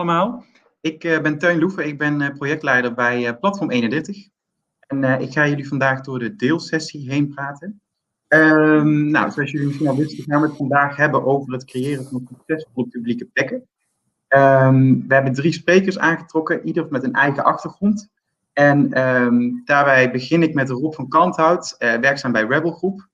[0.00, 0.44] allemaal.
[0.80, 4.28] Ik uh, ben Teun Loeven, ik ben uh, projectleider bij uh, Platform 31.
[4.80, 7.80] En ik ga jullie vandaag door de deelsessie heen praten.
[8.28, 12.04] Um, nou, zoals jullie misschien al wisten, gaan we het vandaag hebben over het creëren
[12.04, 13.56] van succesvolle publieke plekken.
[14.28, 18.10] Um, we hebben drie sprekers aangetrokken, ieder met een eigen achtergrond.
[18.52, 23.08] En um, daarbij begin ik met Rob van Kanthout, werkzaam bij Rebel Groep.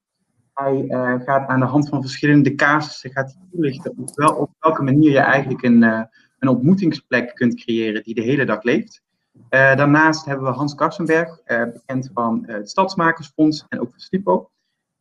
[0.55, 0.85] Hij
[1.25, 5.19] gaat aan de hand van verschillende casussen gaat toelichten op, wel, op welke manier je
[5.19, 6.09] eigenlijk een
[6.39, 9.05] een ontmoetingsplek kunt creëren die de hele dag leeft.
[9.37, 14.01] Uh, daarnaast hebben we Hans Karsenberg, uh, bekend van uh, het Stadsmakersfonds en ook van
[14.01, 14.51] Stipo.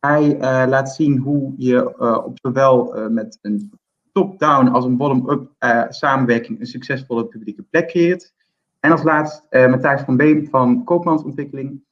[0.00, 3.72] Hij laat zien hoe je op zowel met een
[4.12, 5.50] top-down als een bottom-up
[5.88, 8.34] samenwerking een succesvolle publieke plek creëert.
[8.80, 11.84] En als laatst Matthijs van Beem van Koopmansontwikkeling.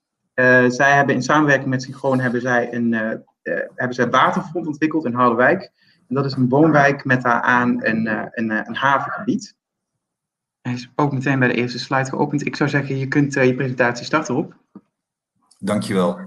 [0.68, 2.92] zij hebben in samenwerking met Synchroon hebben zij een
[3.74, 5.72] hebben zij waterfront ontwikkeld in Harderwijk.
[6.14, 9.56] Dat is een woonwijk met daaraan een, uh, een, uh, een havengebied.
[10.60, 12.46] Hij is ook meteen bij de eerste slide geopend.
[12.46, 14.54] Ik zou zeggen, je kunt uh, je presentatie starten op.
[15.58, 16.18] Dankjewel.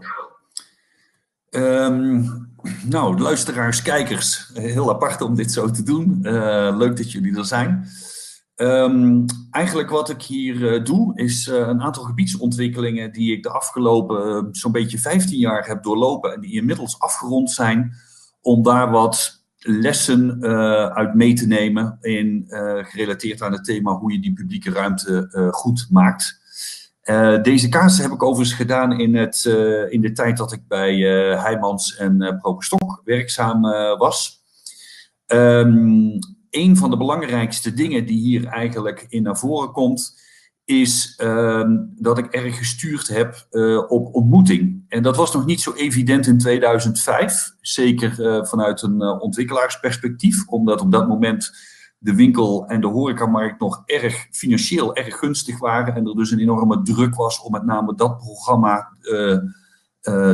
[1.50, 2.52] Um,
[2.84, 6.19] nou, luisteraars, kijkers, heel apart om dit zo te doen.
[6.78, 7.88] leuk dat jullie er zijn.
[8.56, 14.72] Um, eigenlijk wat ik hier doe, is een aantal gebiedsontwikkelingen die ik de afgelopen zo'n
[14.72, 17.94] beetje 15 jaar heb doorlopen en die inmiddels afgerond zijn,
[18.42, 19.38] om daar wat
[19.68, 24.34] lessen uh, uit mee te nemen in, uh, gerelateerd aan het thema hoe je die
[24.34, 26.40] publieke ruimte uh, goed maakt.
[27.42, 29.46] deze casus heb ik overigens gedaan in, het,
[29.90, 30.96] in de tijd dat ik bij
[31.40, 33.62] Heijmans en uh, werkzaam
[33.98, 34.44] was.
[35.28, 40.22] Um, een van de belangrijkste dingen die hier eigenlijk in naar voren komt,
[40.68, 41.64] is uh,
[41.96, 44.84] dat ik erg gestuurd heb uh, op ontmoeting.
[44.88, 50.48] En dat was nog niet zo evident in 2005, zeker uh, vanuit een uh, ontwikkelaarsperspectief,
[50.48, 51.52] omdat op dat moment
[51.98, 56.40] de winkel en de horecamarkt nog erg financieel erg gunstig waren en er dus een
[56.40, 58.88] enorme druk was om met name dat programma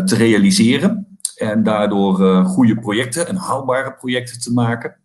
[0.05, 4.95] te realiseren en daardoor goede projecten en haalbare projecten te maken.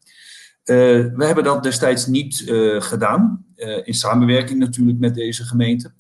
[0.68, 0.76] Uh,
[1.14, 5.92] we hebben dat destijds niet uh, gedaan, uh, in samenwerking natuurlijk met deze gemeente.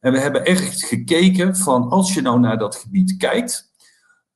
[0.00, 3.72] En we hebben echt gekeken van als je nou naar dat gebied kijkt,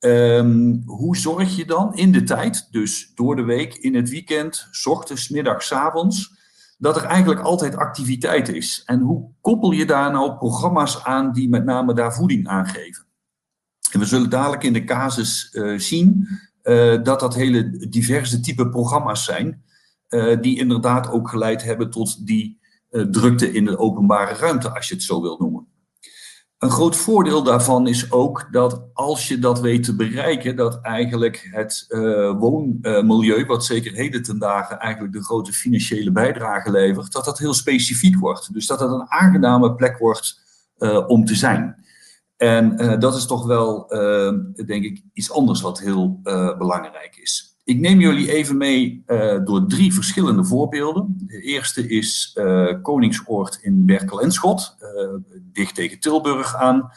[0.01, 4.69] um, hoe zorg je dan in de tijd, dus door de week, in het weekend,
[4.71, 6.33] s ochtends, middags, avonds,
[6.79, 8.83] dat er eigenlijk altijd activiteit is.
[8.87, 13.05] En hoe koppel je daar nou programma's aan die met name daar voeding aangeven?
[13.93, 16.29] En we zullen dadelijk in de casus zien
[17.03, 19.63] dat dat hele diverse type programma's zijn.
[20.15, 22.61] Uh, die inderdaad ook geleid hebben tot die
[22.91, 25.67] uh, drukte in de openbare ruimte, als je het zo wil noemen.
[26.59, 31.49] Een groot voordeel daarvan is ook dat als je dat weet te bereiken, dat eigenlijk
[31.51, 37.25] het uh, woonmilieu, wat zeker heden ten dagen eigenlijk de grote financiële bijdrage levert, dat
[37.25, 38.53] dat heel specifiek wordt.
[38.53, 40.41] Dus dat het een aangename plek wordt
[41.07, 41.85] om te zijn.
[42.37, 43.87] En dat is toch wel,
[44.67, 46.21] denk ik, iets anders wat heel
[46.59, 47.54] belangrijk is.
[47.65, 51.15] Ik neem jullie even mee uh, door drie verschillende voorbeelden.
[51.27, 55.15] De eerste is uh, Koningsoord in Berkel en Schot, uh,
[55.53, 56.91] dicht tegen Tilburg aan.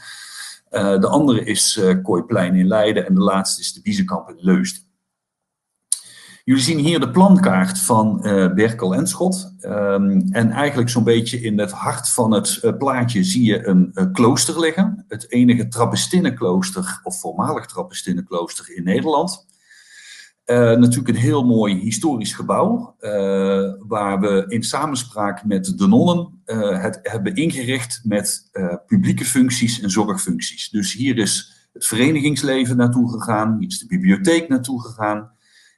[0.69, 4.83] de andere is Kooiplein in Leiden en de laatste is de Biezenkamp in Leusden.
[6.43, 8.19] Jullie zien hier de plankaart van
[8.55, 9.55] Berkel en Schot.
[9.61, 14.59] Um, en eigenlijk zo'n beetje in het hart van het plaatje zie je een klooster
[14.59, 15.05] liggen.
[15.07, 19.45] Het enige Trappistinenklooster, of voormalig Trappistinenklooster in Nederland.
[20.49, 23.11] Uh, natuurlijk een heel mooi historisch gebouw, uh,
[23.79, 28.49] waar we in samenspraak met de nonnen uh, het hebben ingericht met
[28.85, 30.69] publieke functies en zorgfuncties.
[30.69, 35.31] Dus hier is het verenigingsleven naartoe gegaan, hier is de bibliotheek naartoe gegaan,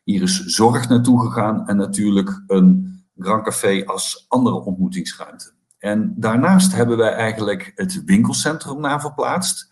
[0.04, 5.52] hier is zorg naartoe gegaan en natuurlijk een Grand Café als andere ontmoetingsruimte.
[5.78, 9.68] En daarnaast hebben wij eigenlijk het winkelcentrum naar verplaatst.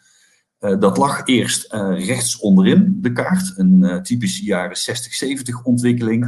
[0.60, 5.64] Uh, dat lag eerst uh, rechts onderin de kaart, een uh, typische jaren 60, 70
[5.64, 6.24] ontwikkeling.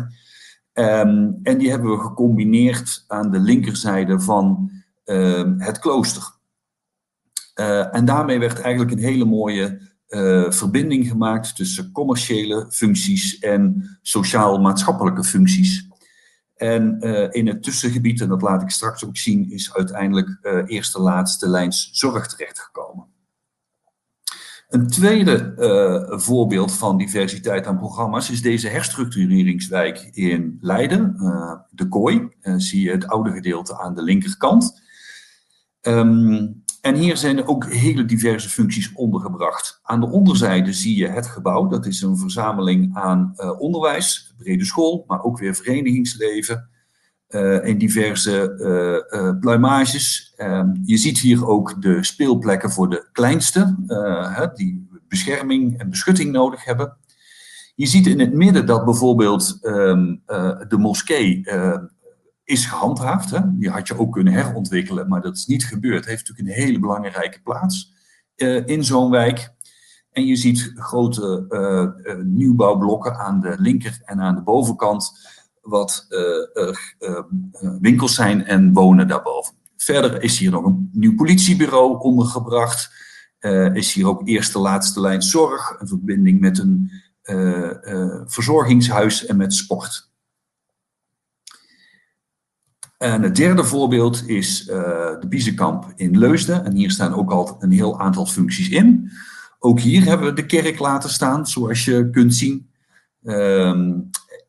[0.74, 4.72] Um, en die hebben we gecombineerd aan de linkerzijde van
[5.04, 6.38] ehm, het klooster.
[7.92, 9.88] en daarmee werd eigenlijk een hele mooie
[10.50, 15.88] verbinding gemaakt tussen commerciële functies en sociaal-maatschappelijke functies.
[16.56, 17.00] En
[17.32, 21.90] in het tussengebied, en dat laat ik straks ook zien, is uiteindelijk eerste laatste lijns
[21.92, 23.08] zorg terechtgekomen.
[24.70, 31.88] Een tweede uh, voorbeeld van diversiteit aan programma's is deze herstructureringswijk in Leiden, uh, de
[31.88, 32.30] Kooi.
[32.42, 34.82] Uh, zie je het oude gedeelte aan de linkerkant.
[35.82, 39.80] Um, en hier zijn ook hele diverse functies ondergebracht.
[39.84, 41.68] Aan de onderzijde zie je het gebouw.
[41.68, 46.70] Dat is een verzameling aan onderwijs, brede school, maar ook weer verenigingsleven.
[47.64, 50.34] In diverse pluimages.
[50.36, 53.76] Ehm, je ziet hier ook de speelplekken voor de kleinste,
[54.56, 56.98] die bescherming en beschutting nodig hebben.
[57.76, 60.16] Je ziet in het midden dat bijvoorbeeld ehm,
[60.68, 61.44] de moskee
[62.44, 63.30] is gehandhaafd.
[63.30, 63.40] Hè?
[63.46, 65.96] Die had je ook kunnen herontwikkelen, maar dat is niet gebeurd.
[65.96, 67.94] Het heeft natuurlijk een hele belangrijke plaats
[68.66, 69.54] in zo'n wijk.
[70.12, 75.12] En je ziet grote uh, nieuwbouwblokken aan de linker en aan de bovenkant,
[75.62, 77.24] wat uh,
[77.82, 79.54] winkels zijn en wonen daarboven.
[79.78, 82.92] Verder is hier nog een nieuw politiebureau ondergebracht.
[83.74, 86.92] is hier ook eerste laatste lijn zorg, een verbinding met een
[88.26, 90.10] verzorgingshuis en met sport.
[92.98, 96.66] En het derde voorbeeld is de Biezenkamp in Leusden.
[96.66, 99.12] En hier staan ook al een heel aantal functies in.
[99.60, 102.70] Ook hier hebben we de kerk laten staan, zoals je kunt zien.
[103.24, 103.92] Ehm,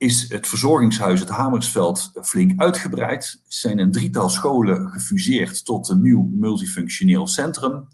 [0.01, 3.43] is het verzorgingshuis, het Hamersveld, flink uitgebreid.
[3.49, 7.89] Zijn een drietal scholen gefuseerd tot een nieuw multifunctioneel centrum.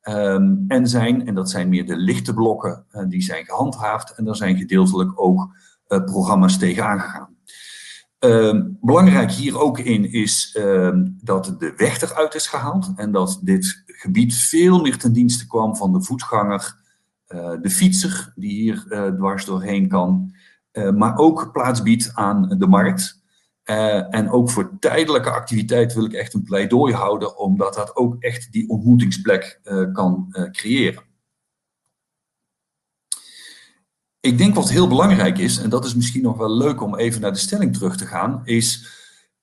[0.00, 4.14] Ehm, en zijn, en dat zijn meer de lichte blokken, uh, die zijn gehandhaafd.
[4.14, 5.56] En daar zijn gedeeltelijk ook
[5.88, 7.36] uh, programma's tegen aangegaan.
[8.18, 10.58] Ehm, belangrijk hier ook in is
[11.20, 15.76] dat de weg eruit is gehaald en dat dit gebied veel meer ten dienste kwam
[15.76, 16.76] van de voetganger,
[17.28, 18.84] uh, de fietser die hier
[19.16, 20.34] dwars doorheen kan,
[20.94, 23.20] maar ook plaats biedt aan de markt.
[24.10, 28.52] en ook voor tijdelijke activiteit wil ik echt een pleidooi houden, omdat dat ook echt
[28.52, 29.60] die ontmoetingsplek
[29.92, 31.02] kan creëren.
[34.20, 37.20] Ik denk wat heel belangrijk is, en dat is misschien nog wel leuk om even
[37.20, 38.86] naar de stelling terug te gaan, is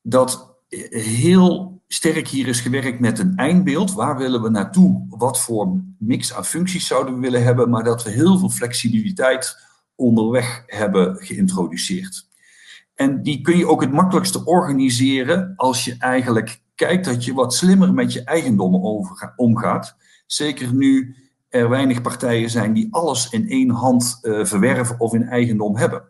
[0.01, 0.57] dat
[0.89, 3.93] heel sterk hier is gewerkt met een eindbeeld.
[3.93, 5.05] Waar willen we naartoe?
[5.09, 7.69] Wat voor mix aan functies zouden we willen hebben?
[7.69, 9.68] Maar dat we heel veel flexibiliteit
[9.99, 12.27] onderweg hebben geïntroduceerd.
[12.95, 17.53] En die kun je ook het makkelijkste organiseren als je eigenlijk kijkt dat je wat
[17.53, 19.05] slimmer met je eigendommen
[19.35, 19.95] omgaat.
[20.25, 21.15] Zeker nu
[21.49, 26.03] er weinig partijen zijn die alles in één hand uh, verwerven of in eigendom hebben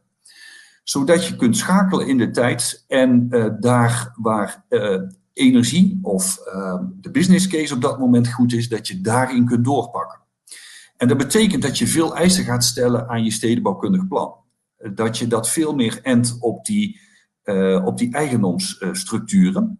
[0.89, 5.01] zodat je kunt schakelen in de tijd en uh, daar waar uh,
[5.33, 9.65] energie of uh, de business case op dat moment goed is, dat je daarin kunt
[9.65, 10.18] doorpakken.
[10.99, 14.33] En dat betekent dat je veel eisen gaat stellen aan je stedenbouwkundig plan.
[14.93, 16.99] Dat je dat veel meer endt op die,
[17.43, 19.79] uh, op die eigendomsstructuren.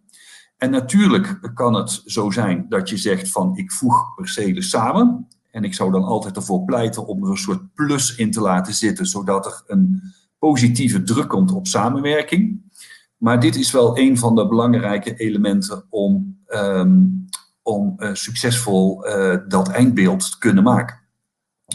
[0.56, 5.28] En natuurlijk kan het zo zijn dat je zegt van ik voeg percelen samen.
[5.50, 8.74] En ik zou dan altijd ervoor pleiten om er een soort plus in te laten
[8.74, 10.02] zitten, zodat er een
[10.38, 12.72] positieve druk komt op samenwerking.
[13.16, 17.24] Maar dit is wel een van de belangrijke elementen om, um,
[17.62, 20.99] om uh, succesvol uh, dat eindbeeld te kunnen maken.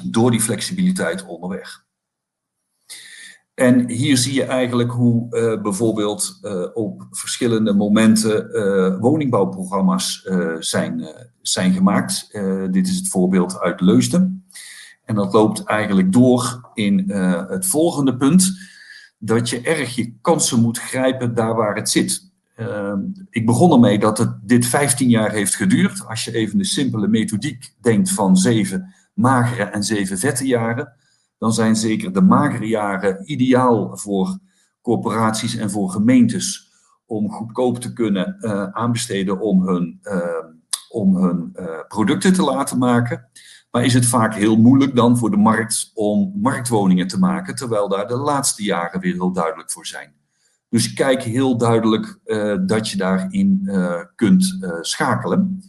[0.03, 1.83] Door die flexibiliteit onderweg.
[3.53, 6.39] En hier zie je eigenlijk hoe uh, bijvoorbeeld
[6.73, 11.07] op verschillende momenten woningbouwprogramma's zijn,
[11.41, 12.29] zijn gemaakt.
[12.71, 14.45] dit is het voorbeeld uit Leusden.
[15.05, 17.11] En dat loopt eigenlijk door in
[17.47, 18.57] het volgende punt
[19.17, 22.33] dat je erg je kansen moet grijpen daar waar het zit.
[22.57, 22.93] Uh,
[23.29, 26.07] ik begon ermee dat het dit 15 jaar heeft geduurd.
[26.07, 30.93] Als je even de simpele methodiek denkt van zeven magere en zeven vette jaren,
[31.37, 34.39] dan zijn zeker de magere jaren ideaal voor
[34.81, 36.73] corporaties en voor gemeentes
[37.05, 40.45] om goedkoop te kunnen uh, aanbesteden om hun, uh,
[40.89, 43.29] om hun uh, producten te laten maken.
[43.71, 47.89] Maar is het vaak heel moeilijk dan voor de markt om marktwoningen te maken, terwijl
[47.89, 50.13] daar de laatste jaren weer heel duidelijk voor zijn.
[50.69, 53.69] Dus kijk heel duidelijk uh, dat je daarin
[54.15, 55.61] kunt schakelen.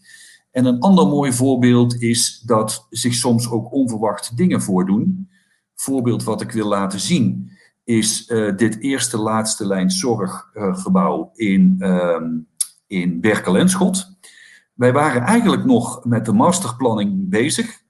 [0.56, 5.28] En een ander mooi voorbeeld is dat zich soms ook onverwachte dingen voordoen.
[5.75, 7.50] Voorbeeld wat ik wil laten zien
[7.84, 12.25] is dit eerste laatste lijn zorggebouw in, ehm,
[12.86, 14.10] in Berkel en Schot.
[14.75, 17.82] Wij waren eigenlijk nog met de masterplanning bezig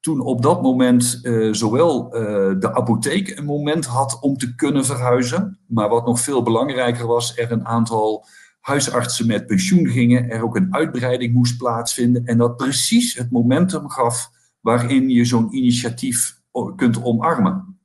[0.00, 2.22] toen op dat moment uh, zowel uh,
[2.60, 7.36] de apotheek een moment had om te kunnen verhuizen, maar wat nog veel belangrijker was,
[7.36, 8.26] er een aantal
[8.64, 13.90] huisartsen met pensioen gingen, er ook een uitbreiding moest plaatsvinden en dat precies het momentum
[13.90, 14.30] gaf
[14.60, 16.40] waarin je zo'n initiatief
[16.76, 17.78] kunt omarmen.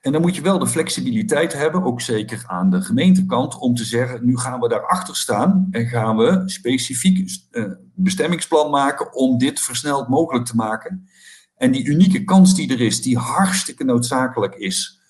[0.00, 3.84] En dan moet je wel de flexibiliteit hebben, ook zeker aan de gemeentekant, om te
[3.84, 7.64] zeggen, nu gaan we daarachter staan en gaan we specifiek uh,
[7.94, 11.08] bestemmingsplan maken om dit versneld mogelijk te maken.
[11.56, 15.01] En die unieke kans die er is, die hartstikke noodzakelijk is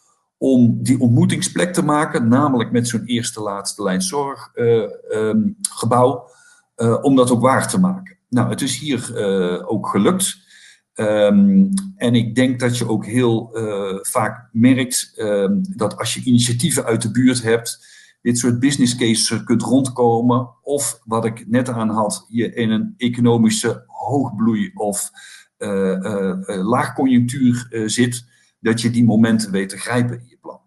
[0.43, 6.31] om die ontmoetingsplek te maken, namelijk met zo'n eerste laatste lijn zorggebouw,
[6.77, 8.19] uh, uh, om dat ook waar te maken.
[8.29, 9.17] Nou, het is hier
[9.67, 10.41] ook gelukt.
[10.95, 13.51] Um, en ik denk dat je ook heel
[14.03, 17.87] vaak merkt um, dat als je initiatieven uit de buurt hebt,
[18.23, 20.51] dit soort business cases kunt rondkomen.
[20.63, 25.11] Of wat ik net aan had, je in een economische hoogbloei of
[25.59, 28.31] uh, uh, laagconjunctuur zit,
[28.61, 30.61] dat je die momenten weet te grijpen in je plan.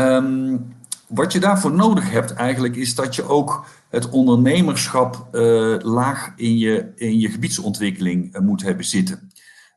[0.00, 0.74] Um,
[1.08, 6.58] wat je daarvoor nodig hebt eigenlijk is dat je ook het ondernemerschap uh, laag in
[6.58, 9.30] je, in je gebiedsontwikkeling uh, moet hebben zitten.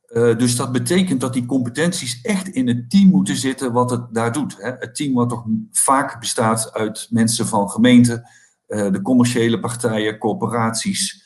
[0.09, 4.01] Uh, dus dat betekent dat die competenties echt in het team moeten zitten wat het
[4.11, 4.55] daar doet.
[4.57, 4.71] Hè.
[4.79, 8.23] Het team wat toch vaak bestaat uit mensen van gemeenten,
[8.67, 11.23] de commerciële partijen, corporaties,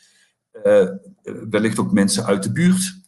[1.49, 3.02] wellicht ook mensen uit de buurt.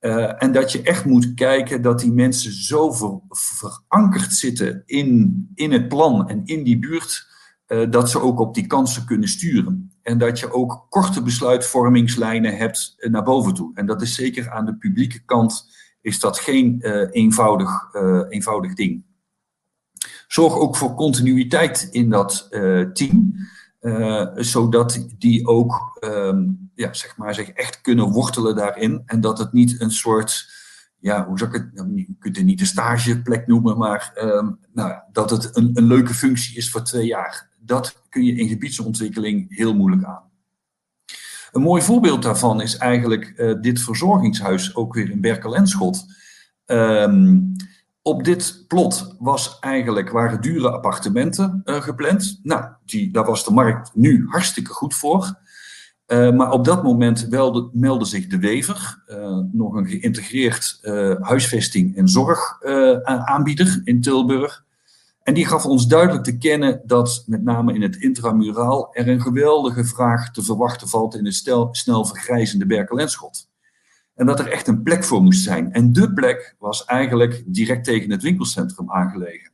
[0.00, 5.50] Uh, en dat je echt moet kijken dat die mensen zo ver, verankerd zitten in,
[5.54, 7.28] in het plan en in die buurt,
[7.68, 9.92] uh, dat ze ook op die kansen kunnen sturen.
[10.02, 13.70] En dat je ook korte besluitvormingslijnen hebt naar boven toe.
[13.74, 16.80] En dat is zeker aan de publieke kant is dat geen
[17.10, 17.94] eenvoudig,
[18.28, 19.04] eenvoudig ding.
[20.28, 22.48] Zorg ook voor continuïteit in dat
[22.92, 23.34] team.
[23.80, 29.02] Uh, zodat die ook um, ja, zeg maar, zich echt kunnen wortelen daarin.
[29.06, 30.50] En dat het niet een soort,
[30.98, 34.58] ja, hoe zou ik het, nou, je kunt het niet een stageplek noemen, maar um,
[34.72, 37.50] nou, dat het een, een leuke functie is voor twee jaar.
[37.58, 40.22] Dat kun je in gebiedsontwikkeling heel moeilijk aan.
[41.52, 46.04] Een mooi voorbeeld daarvan is eigenlijk uh, dit verzorgingshuis, ook weer in Berkel en Schot.
[46.66, 47.56] Um,
[48.02, 52.40] op dit plot was eigenlijk, waren dure appartementen uh, gepland.
[52.42, 55.38] Nou, die, daar was de markt nu hartstikke goed voor.
[56.06, 60.78] Uh, maar op dat moment welde, meldde zich de Wever, uh, nog een geïntegreerd
[61.20, 64.64] huisvesting- en zorgaanbieder in Tilburg.
[65.22, 69.20] En die gaf ons duidelijk te kennen dat met name in het intramuraal er een
[69.20, 71.34] geweldige vraag te verwachten valt in het
[71.70, 72.76] snel vergrijzende.
[72.76, 73.08] En
[74.26, 75.72] dat er echt een plek voor moest zijn.
[75.72, 79.50] En de plek was eigenlijk direct tegen het winkelcentrum aangelegen.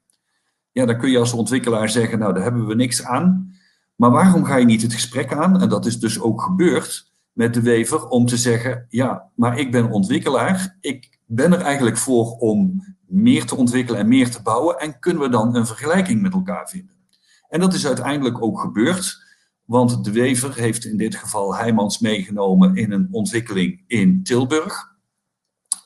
[0.72, 3.54] Ja, dan kun je als ontwikkelaar zeggen, nou daar hebben we niks aan.
[3.96, 5.60] Maar waarom ga je niet het gesprek aan?
[5.60, 9.70] En dat is dus ook gebeurd met de wever om te zeggen, ja, maar ik
[9.70, 10.76] ben ontwikkelaar.
[10.80, 14.78] Ik ben er eigenlijk voor om meer te ontwikkelen en meer te bouwen.
[14.78, 16.94] En kunnen we dan een vergelijking met elkaar vinden?
[17.48, 19.25] En dat is uiteindelijk ook gebeurd.
[19.66, 24.94] Want de Wever heeft in dit geval Heijmans meegenomen in een ontwikkeling in Tilburg,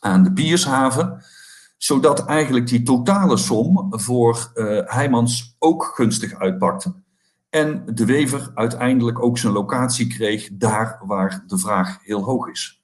[0.01, 1.23] aan de Piershaven.
[1.77, 6.95] Zodat eigenlijk die totale som voor uh, Heijmans ook gunstig uitpakte.
[7.51, 12.83] En de Wever uiteindelijk ook zijn locatie kreeg daar waar de vraag heel hoog is.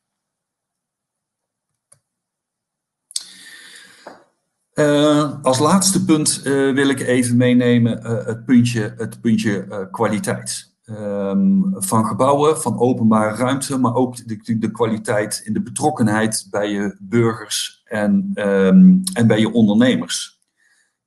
[4.75, 10.76] Uh, als laatste punt uh, wil ik even meenemen het puntje, het puntje kwaliteit.
[10.91, 16.71] Um, van gebouwen, van openbare ruimte, maar ook de, de, kwaliteit in de betrokkenheid bij
[16.71, 20.41] je burgers en, um, en bij je ondernemers.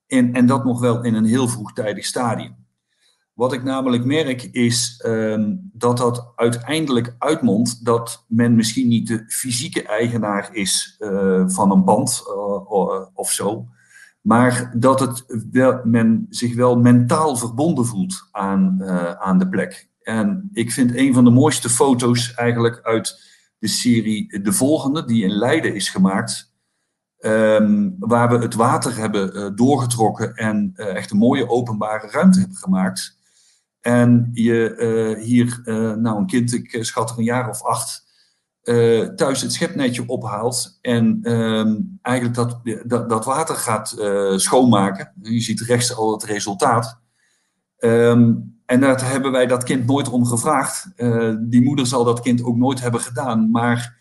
[0.06, 2.56] En, en dat nog wel in een heel vroegtijdig stadium.
[3.32, 9.24] Wat ik namelijk merk is um, dat dat uiteindelijk uitmondt dat men misschien niet de
[9.28, 13.68] fysieke eigenaar is uh, van een pand uh, of zo,
[14.20, 19.88] maar dat het wel, men zich wel mentaal verbonden voelt aan, uh, aan de plek.
[20.02, 25.24] En ik vind een van de mooiste foto's eigenlijk uit de serie De Volgende, die
[25.24, 26.48] in Leiden is gemaakt.
[27.24, 32.38] Um, waar we het water hebben uh, doorgetrokken en uh, echt een mooie openbare ruimte
[32.38, 33.18] hebben gemaakt.
[33.80, 35.60] En je hier,
[35.98, 38.09] nou een kind, ik schat er een jaar of acht,
[38.70, 45.12] uh, thuis het schepnetje ophaalt en um, eigenlijk dat, dat, dat, water gaat uh, schoonmaken.
[45.22, 47.00] Je ziet rechts al het resultaat.
[47.78, 50.90] Um, en daar hebben wij dat kind nooit om gevraagd.
[50.96, 53.50] Uh, die moeder zal dat kind ook nooit hebben gedaan.
[53.50, 53.98] Maar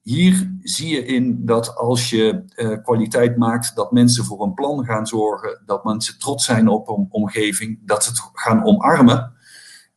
[0.00, 2.44] hier zie je in dat als je
[2.82, 7.06] kwaliteit maakt, dat mensen voor een plan gaan zorgen, dat mensen trots zijn op een
[7.10, 9.32] omgeving, dat ze het gaan omarmen.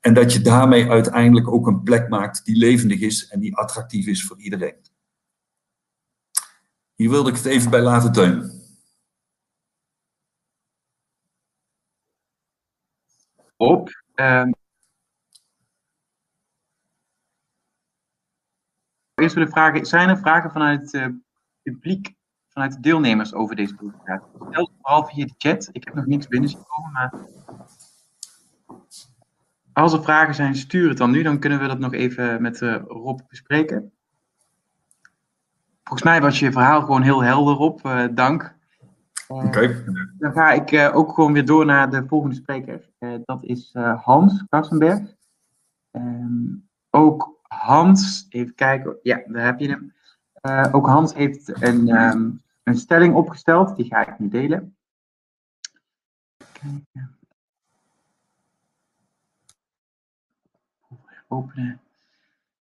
[0.04, 4.08] En dat je daarmee uiteindelijk ook een plek maakt die levendig is en die attractief
[4.08, 4.76] is voor iedereen.
[6.94, 8.52] Hier wilde ik het even bij laten teun.
[13.56, 14.04] Op.
[14.16, 14.54] Um...
[19.14, 21.08] Eerst willen vragen, zijn er vragen vanuit het uh,
[21.62, 22.16] publiek,
[22.50, 24.30] vanuit de deelnemers over deze presentatie?
[24.50, 25.70] Stel vooral via de chat.
[25.72, 27.14] Ik heb nog niets binnengekomen, maar
[29.74, 31.24] als er vragen zijn, stuur het dan nu.
[31.24, 33.92] Dan kunnen we dat nog even met uh, Rob bespreken.
[35.84, 37.86] Volgens mij was je verhaal gewoon heel helder op.
[37.86, 38.42] Uh, dank.
[38.42, 39.46] Uh, Oké.
[39.46, 39.84] Okay.
[40.18, 42.90] Dan ga ik ook gewoon weer door naar de volgende spreker.
[43.26, 45.00] dat is Hans Kassenberg.
[45.92, 48.98] Um, ook Hans, even kijken.
[49.02, 49.94] Ja, daar heb je hem.
[50.74, 53.76] ook Hans heeft een, um, een stelling opgesteld.
[53.76, 54.76] Die ga ik nu delen.
[56.38, 57.23] kijken.
[61.34, 61.82] Openen.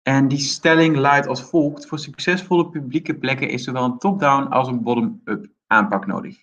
[0.03, 4.69] En die stelling luidt als volgt: Voor succesvolle publieke plekken is zowel een top-down als
[4.69, 6.37] een bottom-up aanpak nodig.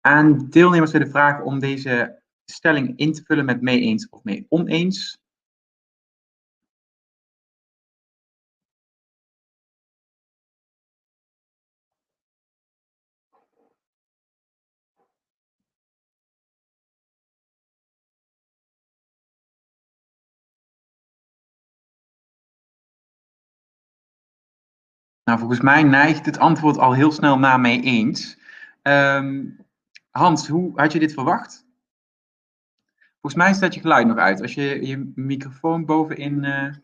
[0.00, 4.46] Aan deelnemers de vraag om deze stelling in te vullen met mee eens of mee
[4.48, 5.18] oneens.
[25.26, 28.38] Nou, volgens mij neigt het antwoord al heel snel naar mee eens.
[28.82, 29.44] Ehm,
[30.10, 31.66] Hans, hoe had je dit verwacht?
[33.20, 34.42] Volgens mij staat je geluid nog uit.
[34.42, 36.44] Als je je microfoon bovenin.
[36.44, 36.74] Uh...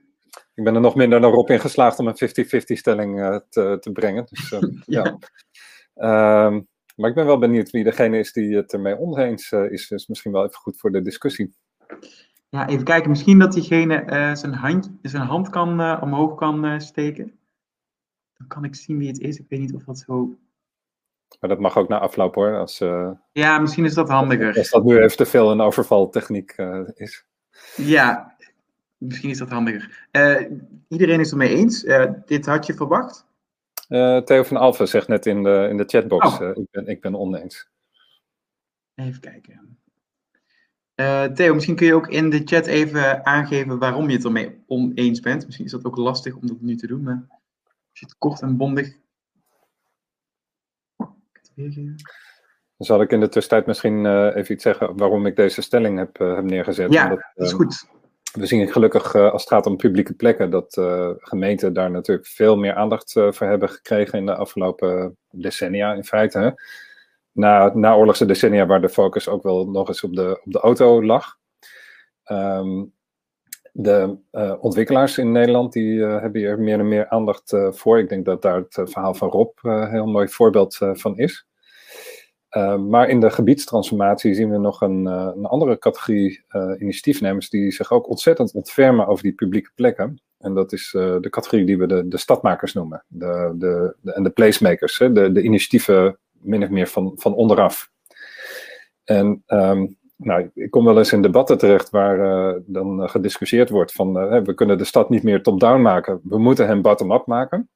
[0.54, 3.76] Ik ben er nog minder dan Rob in geslaagd om een 50-50 stelling uh, te,
[3.80, 4.26] te, brengen.
[4.30, 4.61] Dus, uh,
[4.96, 5.04] ja.
[6.46, 9.88] Um, maar ik ben wel benieuwd wie degene is die het ermee oneens is.
[9.88, 11.54] Dus misschien wel even goed voor de discussie.
[12.49, 13.11] Ja, even kijken.
[13.11, 14.04] Misschien dat diegene
[14.37, 17.40] zijn, hand, zijn hand kan, omhoog kan steken.
[18.42, 19.38] Dan kan ik zien wie het is.
[19.38, 20.37] Ik weet niet of dat zo
[21.40, 22.58] maar dat mag ook na afloop hoor.
[22.58, 24.56] Als, uh, ja, misschien is dat handiger.
[24.56, 27.25] Als dat nu even te veel een overvaltechniek uh, is.
[27.76, 28.37] Ja,
[28.96, 30.08] misschien is dat handiger.
[30.12, 30.40] Uh,
[30.88, 31.82] iedereen is het mee eens.
[32.26, 33.26] dit had je verwacht?
[34.25, 36.56] Theo van Alphen zegt net in de, in de chatbox: oh.
[36.56, 37.68] ik, ben, ik ben oneens.
[38.94, 39.76] Even kijken.
[41.34, 45.20] Theo, misschien kun je ook in de chat even aangeven waarom je het ermee oneens
[45.20, 45.44] bent.
[45.44, 47.26] Misschien is dat ook lastig om dat nu te doen, maar
[47.92, 49.00] het kort en bondig
[52.76, 55.99] dan zal ik in de tussentijd misschien uh, even iets zeggen waarom ik deze stelling
[55.99, 56.92] heb, uh, heb neergezet.
[56.92, 57.87] Ja, Omdat, dat is goed.
[58.32, 60.75] We zien gelukkig uh, als het gaat om publieke plekken dat
[61.18, 66.38] gemeenten daar natuurlijk veel meer aandacht voor hebben gekregen in de afgelopen decennia in feite.
[66.38, 66.50] Hè?
[67.32, 70.61] Na, na oorlogse decennia waar de focus ook wel nog eens op de, op de
[70.61, 71.38] auto lag.
[72.31, 72.92] Um,
[73.72, 77.98] de uh, ontwikkelaars in Nederland die uh, hebben hier meer en meer aandacht uh, voor.
[77.98, 81.46] Ik denk dat daar het verhaal van Rob een heel mooi voorbeeld van is.
[82.88, 86.44] maar in de gebiedstransformatie zien we nog een, een andere categorie
[86.78, 90.22] initiatiefnemers die zich ook ontzettend ontfermen over die publieke plekken.
[90.38, 93.04] En dat is de categorie die we de, de stadmakers noemen.
[93.08, 95.12] De, de, en de placemakers, hè?
[95.12, 97.90] De, de initiatieven min of meer van, van onderaf.
[99.04, 103.92] En um, nou, ik kom wel eens in debatten terecht waar uh, dan gediscussieerd wordt
[103.92, 107.68] van uh, we kunnen de stad niet meer top-down maken, we moeten hem bottom-up maken.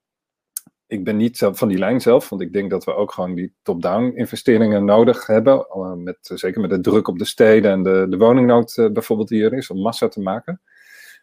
[0.87, 3.55] Ik ben niet van die lijn zelf, want ik denk dat we ook gewoon die
[3.63, 5.67] top-down investeringen nodig hebben,
[6.03, 9.53] met, zeker met de druk op de steden en de, de woningnood bijvoorbeeld die er
[9.53, 10.61] is, om massa te maken.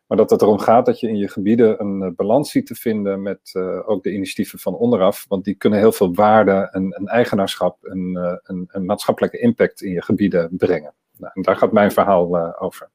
[0.07, 3.21] Maar dat het erom gaat dat je in je gebieden een balans ziet te vinden
[3.21, 3.51] met
[3.85, 8.17] ook de initiatieven van onderaf, want die kunnen heel veel waarde en, en eigenaarschap en,
[8.43, 10.93] en, en maatschappelijke impact in je gebieden brengen.
[11.17, 12.89] Nou, daar gaat mijn verhaal uh, over.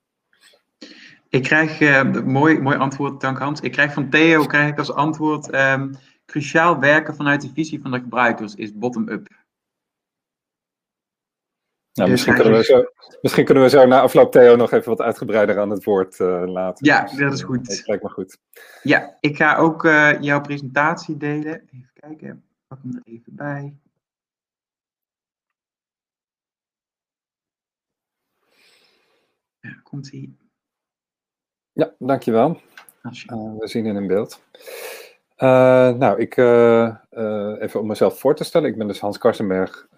[1.29, 3.61] Ik krijg, uh, mooi, mooi antwoord, dank Hans.
[3.61, 5.95] Ik krijg van Theo krijg ik als antwoord, um,
[6.27, 9.29] cruciaal werken vanuit de visie van de gebruikers is bottom-up.
[11.93, 12.85] Nou, misschien, kunnen we zo,
[13.21, 16.43] misschien kunnen we zo na afloop Theo nog even wat uitgebreider aan het woord uh,
[16.47, 16.87] laten.
[16.87, 17.67] Ja, dus, dat is goed.
[17.67, 18.39] Dat lijkt me goed.
[18.83, 19.83] Ja, ik ga ook
[20.21, 21.69] jouw presentatie delen.
[21.73, 23.77] Even kijken, pak hem er even bij.
[29.61, 30.37] Ja, komt ie.
[31.73, 32.61] Ja, dankjewel.
[33.03, 34.43] Uh, we zien in een beeld.
[35.37, 36.95] Uh, nou, ik, uh,
[37.59, 38.71] even om mezelf voor te stellen.
[38.71, 39.89] Ik ben dus Hans Karsenberg.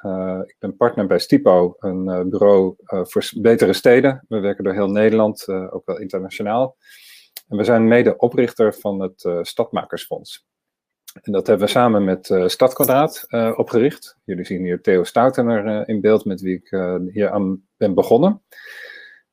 [0.47, 4.25] ik ben partner bij Stipo, een bureau voor betere steden.
[4.29, 6.77] We werken door heel Nederland, ook wel internationaal.
[7.49, 10.47] En we zijn mede oprichter van het Stadmakersfonds.
[11.23, 14.17] En dat hebben we samen met Stadkwadraat opgericht.
[14.25, 16.69] Jullie zien hier Theo Stoutener in beeld, met wie ik
[17.13, 18.43] hier aan ben begonnen.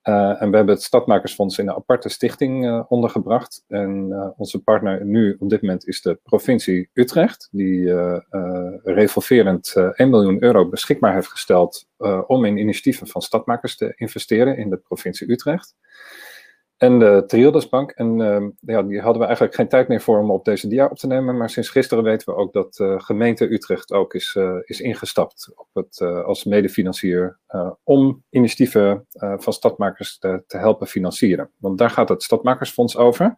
[0.07, 3.63] Uh, en we hebben het Stadmakersfonds in een aparte stichting uh, ondergebracht.
[3.67, 7.93] En uh, onze partner nu op dit moment is de provincie Utrecht, die
[8.83, 11.87] revolverend 1 miljoen euro beschikbaar heeft gesteld
[12.27, 15.75] om in initiatieven van stadmakers te investeren in de provincie Utrecht.
[16.77, 17.91] En de Triodosbank.
[17.91, 20.85] En uh, ja, die hadden we eigenlijk geen tijd meer voor om op deze dia
[20.85, 21.37] op te nemen.
[21.37, 25.51] Maar sinds gisteren weten we ook dat uh, gemeente Utrecht ook is, uh, is ingestapt
[25.55, 27.39] op het, eh, als medefinancier
[27.83, 31.51] om initiatieven van stadmakers te, te helpen financieren.
[31.57, 33.37] Want daar gaat het Stadmakersfonds over.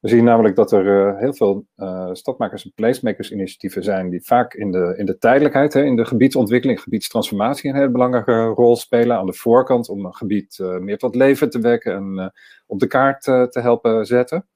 [0.00, 4.24] We zien namelijk dat er uh, heel veel uh, stadmakers en placemakers initiatieven zijn die
[4.24, 8.76] vaak in de, in de tijdelijkheid, hè, in de gebiedsontwikkeling, gebiedstransformatie een hele belangrijke rol
[8.76, 12.32] spelen aan de voorkant om een gebied uh, meer tot leven te wekken en
[12.66, 14.46] op de kaart te helpen zetten.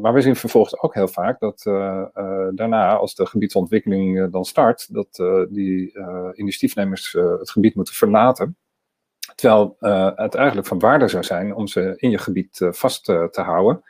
[0.00, 1.62] maar we zien vervolgens ook heel vaak dat
[2.54, 5.98] daarna, als de gebiedsontwikkeling dan start, dat die
[6.34, 8.56] initiatiefnemers het gebied moeten verlaten
[9.42, 9.76] Terwijl
[10.16, 13.82] het eigenlijk van waarde zou zijn om ze in je gebied vast te houden.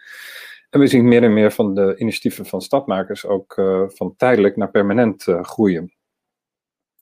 [0.70, 3.54] En we zien meer en meer van de initiatieven van stadmakers ook
[3.88, 5.92] van tijdelijk naar permanent groeien.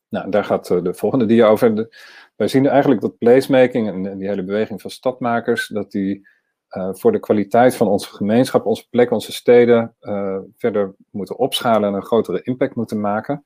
[0.09, 1.89] Nou, daar gaat de volgende dia over.
[2.37, 6.29] wij zien eigenlijk dat placemaking en die hele beweging van stadmakers, dat die
[6.71, 11.89] uh, voor de kwaliteit van onze gemeenschap, onze plek, onze steden uh, verder moeten opschalen
[11.89, 13.45] en een grotere impact moeten maken.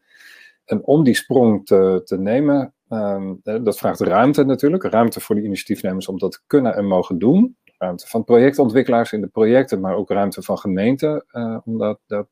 [0.64, 4.82] En om die sprong te, te nemen, um, dat vraagt ruimte natuurlijk.
[4.82, 7.56] Ruimte voor de initiatiefnemers om dat kunnen en mogen doen.
[7.78, 12.28] Ruimte van projectontwikkelaars in de projecten, maar ook ruimte van gemeenten uh, om dat, dat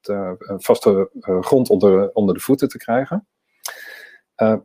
[0.57, 3.27] vaste grond onder, onder de voeten te krijgen.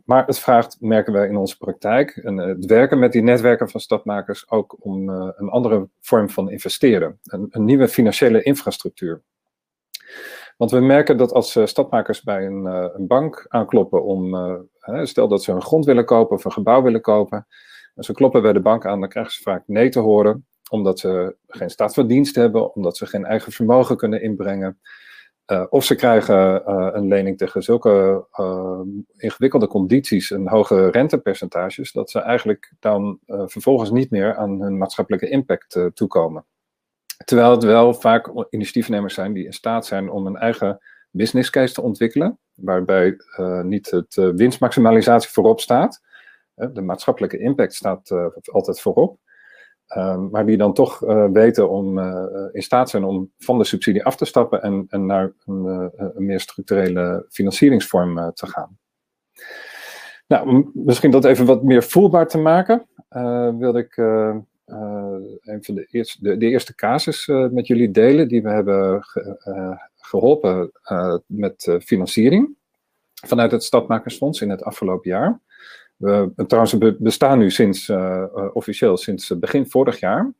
[0.05, 3.79] Maar het vraagt, merken wij in onze praktijk, en het werken met die netwerken van
[3.79, 7.19] stadmakers ook om een andere vorm van investeren.
[7.23, 9.21] Een, nieuwe financiële infrastructuur.
[10.57, 14.35] Want we merken dat als uh, stadmakers bij een, een, bank aankloppen om,
[15.03, 17.47] stel dat ze een grond willen kopen of een gebouw willen kopen,
[17.95, 20.99] en ze kloppen bij de bank aan, dan krijgen ze vaak nee te horen, omdat
[20.99, 24.79] ze geen staat van dienst hebben, omdat ze geen eigen vermogen kunnen inbrengen.
[25.69, 28.25] Of ze krijgen een lening tegen zulke
[29.17, 35.29] ingewikkelde condities en hoge rentepercentages, dat ze eigenlijk dan vervolgens niet meer aan hun maatschappelijke
[35.29, 36.45] impact toekomen.
[37.27, 40.79] Terwijl het wel vaak initiatiefnemers zijn die in staat zijn om een eigen
[41.11, 43.17] business case te ontwikkelen, waarbij
[43.63, 46.01] niet het winstmaximalisatie voorop staat.
[46.55, 48.11] de maatschappelijke impact staat
[48.51, 49.19] altijd voorop.
[49.87, 50.99] Ehm, maar die dan toch
[51.31, 51.99] weten om
[52.51, 56.39] in staat zijn om van de subsidie af te stappen en, naar een, een, meer
[56.39, 58.77] structurele financieringsvorm te gaan.
[60.27, 62.87] Nou, misschien dat even wat meer voelbaar te maken,
[63.57, 63.95] wilde ik
[65.41, 69.37] een van de eerste, de, eerste casus met jullie delen die we hebben ge,
[69.97, 70.71] geholpen
[71.25, 72.55] met financiering
[73.25, 75.39] vanuit het Stadmakersfonds in het afgelopen jaar.
[75.97, 77.91] We, trouwens, we bestaan nu sinds,
[78.53, 80.33] officieel sinds begin vorig jaar.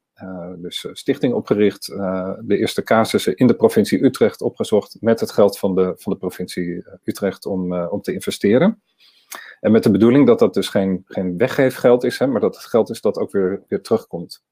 [0.58, 5.76] Dus stichting opgericht, de eerste casussen in de provincie Utrecht opgezocht met het geld van
[5.76, 8.82] de, van de provincie Utrecht om, om te investeren.
[9.60, 12.66] En met de bedoeling dat dat dus geen, geen weggeefgeld is, hè, maar dat het
[12.66, 14.44] geld is dat ook weer, weer terugkomt.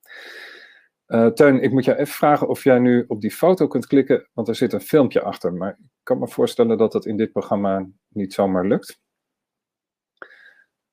[1.07, 4.27] Uh, Teun, ik moet jou even vragen of jij nu op die foto kunt klikken,
[4.33, 5.53] want er zit een filmpje achter.
[5.53, 8.99] Maar ik kan me voorstellen dat dat in dit programma niet zomaar lukt.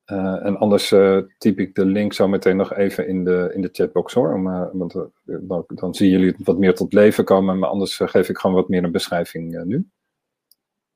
[0.07, 3.63] Uh, en anders uh, typ ik de link zo meteen nog even in de, in
[3.63, 4.35] de chatbox hoor.
[4.35, 4.93] Om, want
[5.25, 7.59] dan, dan zien jullie wat meer tot leven komen.
[7.59, 9.77] Maar anders geef ik gewoon wat meer een beschrijving nu.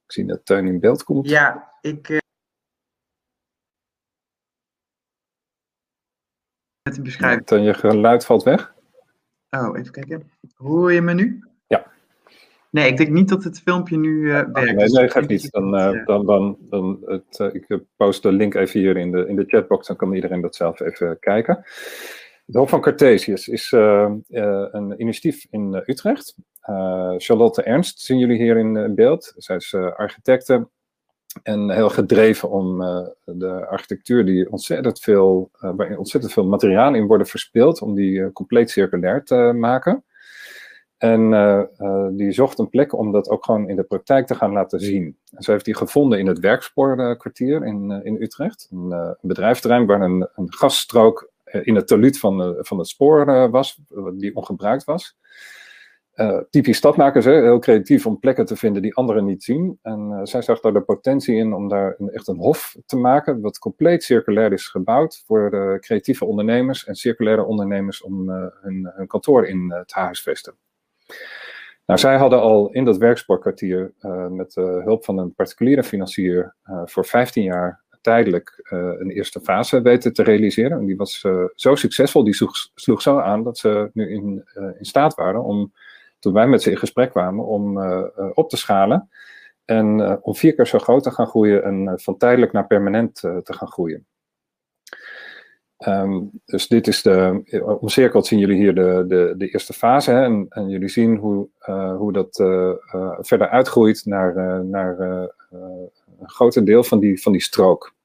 [0.04, 1.28] Ik zie dat Teun in beeld komt.
[1.28, 2.24] Ja, ik.
[7.02, 7.46] Beschrijving.
[7.46, 8.74] Teun, je geluid valt weg.
[9.50, 10.30] Oh, even kijken.
[10.56, 11.40] Hoor je me nu?
[12.70, 14.52] Nee, ik denk niet dat het filmpje nu uh, werkt.
[14.54, 15.50] Nee, nee, dus gaat niet.
[15.50, 19.28] Dan, uh, dan, dan, dan het, uh, ik post de link even hier in de,
[19.28, 21.64] in de chatbox, dan kan iedereen dat zelf even kijken.
[22.44, 26.36] De Hof van Cartesius is een initiatief in Utrecht.
[27.16, 29.32] Charlotte Ernst zien jullie hier in beeld.
[29.36, 30.68] Zij is architecte
[31.42, 32.78] en heel gedreven om
[33.24, 38.70] de architectuur die ontzettend veel, waarin ontzettend veel materiaal in worden verspild, om die compleet
[38.70, 40.04] circulair te maken.
[40.98, 44.34] En uh, uh, die zocht een plek om dat ook gewoon in de praktijk te
[44.34, 45.16] gaan laten zien.
[45.30, 48.68] En zo heeft die gevonden in het werkspoorkwartier in, uh, in Utrecht.
[48.70, 53.80] Een, een bedrijfsterrein waar een, een gasstrook in het talud van, van het spoor was,
[54.14, 55.16] die ongebruikt was.
[56.50, 59.78] Typisch stadmakers, hè, heel creatief om plekken te vinden die anderen niet zien.
[59.82, 63.58] En zij zag daar de potentie in om daar echt een hof te maken, wat
[63.58, 69.68] compleet circulair is gebouwd voor creatieve ondernemers en circulaire ondernemers om hun, hun kantoor in
[69.86, 70.54] te huisvesten.
[71.86, 73.92] Nou, zij hadden al in dat werkspoorkwartier
[74.30, 78.60] met hulp van een particuliere financier voor 15 jaar tijdelijk
[78.98, 80.78] een eerste fase weten te realiseren.
[80.78, 81.24] En die was
[81.54, 84.44] zo succesvol, die sloeg, sloeg, zo aan dat ze nu in,
[84.78, 85.72] in staat waren om,
[86.18, 87.78] toen wij met ze in gesprek kwamen, om
[88.34, 89.08] op te schalen.
[89.64, 93.52] En om vier keer zo groot te gaan groeien en van tijdelijk naar permanent te
[93.52, 94.06] gaan groeien.
[95.86, 97.42] Um, dus dit is de,
[97.80, 100.10] omcirkeld zien jullie hier de, de, de eerste fase.
[100.10, 101.48] Hè, en, en, jullie zien hoe,
[101.96, 102.36] hoe dat
[103.26, 105.00] verder uitgroeit naar, naar
[106.20, 107.95] een groter deel van die, van die strook.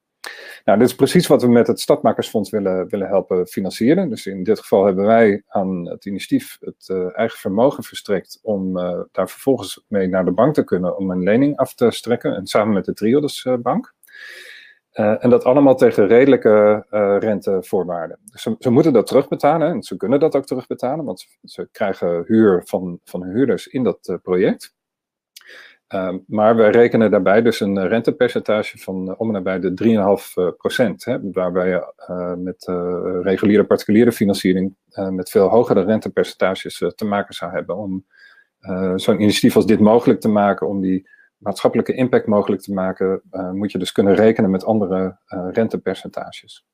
[0.65, 4.09] Nou, dit is precies wat we met het Stadmakersfonds willen, willen helpen financieren.
[4.09, 8.73] Dus in dit geval hebben wij aan het initiatief het eigen vermogen verstrekt om
[9.11, 12.35] daar vervolgens mee naar de bank te kunnen om een lening af te strekken.
[12.35, 13.93] En samen met de Triodos Bank.
[14.93, 16.85] Uh, en dat allemaal tegen redelijke
[17.19, 18.19] rentevoorwaarden.
[18.31, 22.61] Dus ze, moeten dat terugbetalen en ze kunnen dat ook terugbetalen, want ze, krijgen huur
[22.65, 24.75] van, van huurders in dat project.
[25.91, 30.55] Ehm, maar wij rekenen daarbij dus een rentepercentage van uh, om en nabij de 3,5
[30.57, 31.03] procent.
[31.31, 31.93] Waarbij je
[32.37, 32.65] met
[33.23, 34.75] reguliere particuliere financiering
[35.09, 37.77] met veel hogere rentepercentages te maken zou hebben.
[37.77, 38.05] Om
[38.95, 43.71] zo'n initiatief als dit mogelijk te maken, om die maatschappelijke impact mogelijk te maken, moet
[43.71, 45.17] je dus kunnen rekenen met andere
[45.51, 46.65] rentepercentages.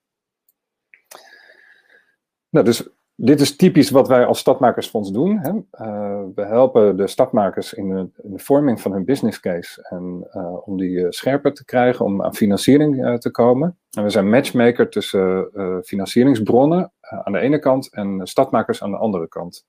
[2.50, 5.38] Nou, dus dit is typisch wat wij als Stadmakersfonds doen.
[5.38, 5.50] Hè.
[5.52, 10.28] Uh, we helpen de stadmakers in de, in de, vorming van hun business case en
[10.34, 13.78] uh, om die uh, scherper te krijgen, om aan financiering te komen.
[13.92, 15.50] En we zijn matchmaker tussen
[15.84, 19.66] financieringsbronnen aan de ene kant en stadmakers aan de andere kant.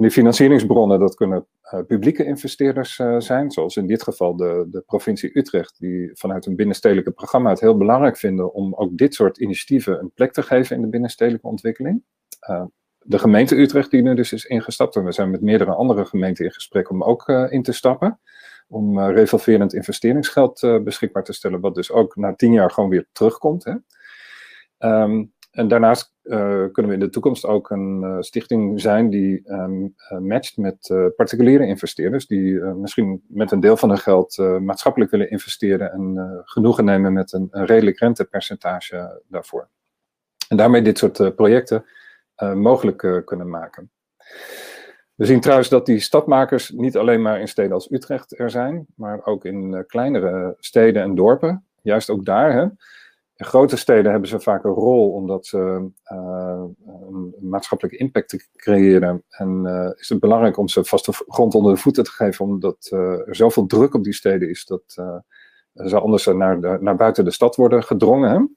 [0.00, 1.46] En die financieringsbronnen, dat kunnen
[1.86, 7.10] publieke investeerders zijn, zoals in dit geval de, de provincie Utrecht, die vanuit een binnenstedelijke
[7.10, 10.82] programma het heel belangrijk vinden om ook dit soort initiatieven een plek te geven in
[10.82, 12.02] de binnenstedelijke ontwikkeling.
[12.40, 12.64] Eh,
[12.98, 14.96] de gemeente Utrecht die nu dus is ingestapt.
[14.96, 18.20] En we zijn met meerdere andere gemeenten in gesprek om ook in te stappen.
[18.68, 23.64] Om revolverend investeringsgeld beschikbaar te stellen, wat dus ook na tien jaar gewoon weer terugkomt.
[23.64, 23.74] Hè.
[25.02, 26.14] Um, en daarnaast
[26.72, 32.26] kunnen we in de toekomst ook een stichting zijn die um, matcht met particuliere investeerders.
[32.26, 37.32] Die misschien met een deel van hun geld maatschappelijk willen investeren en genoegen nemen met
[37.32, 39.68] een, een redelijk rentepercentage daarvoor.
[40.48, 41.84] En daarmee dit soort projecten
[42.54, 43.90] mogelijk kunnen maken.
[45.14, 48.86] We zien trouwens dat die stadmakers niet alleen maar in steden als Utrecht er zijn,
[48.96, 51.66] maar ook in kleinere steden en dorpen.
[51.82, 52.52] Juist ook daar.
[52.52, 52.66] Hè.
[53.40, 59.24] In grote steden hebben ze vaak een rol omdat ze een maatschappelijke impact te creëren.
[59.28, 59.66] En
[59.98, 63.66] is het belangrijk om ze vaste grond onder de voeten te geven, omdat er zoveel
[63.66, 64.82] druk op die steden is dat
[65.74, 68.56] ze anders naar, naar buiten de stad worden gedrongen.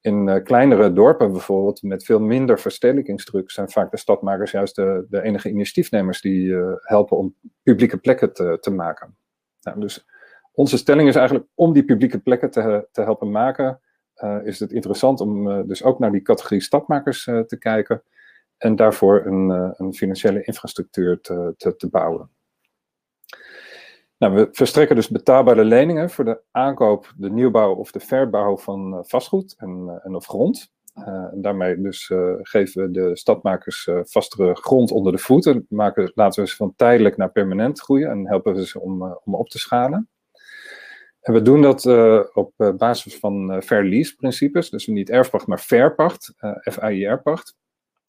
[0.00, 5.06] In uh, kleinere dorpen bijvoorbeeld, met veel minder verstedelijkingsdruk, zijn vaak de stadmakers juist de,
[5.08, 9.16] de enige initiatiefnemers die uh, helpen om publieke plekken te, te maken.
[9.60, 10.06] Nou, dus
[10.52, 13.83] onze stelling is eigenlijk om die publieke plekken te, te helpen maken, uh,
[14.44, 18.02] is het interessant om dus ook naar die categorie stadmakers te kijken
[18.58, 22.30] en daarvoor een, een financiële infrastructuur te, te, te bouwen.
[24.18, 28.94] Nou, we verstrekken dus betaalbare leningen voor de aankoop, de nieuwbouw of de verbouw van
[28.94, 30.72] uh, vastgoed en, uh, en of grond.
[30.98, 35.66] Uh, en daarmee dus geven we de stadmakers vastere grond onder de voeten.
[35.68, 39.34] Maken, laten we ze van tijdelijk naar permanent groeien en helpen we ze om, om
[39.34, 40.08] op te schalen.
[41.24, 41.86] En we doen dat
[42.34, 44.70] op basis van fair lease principes.
[44.70, 47.56] Dus niet erfpacht, maar verpacht, FAIR-pacht.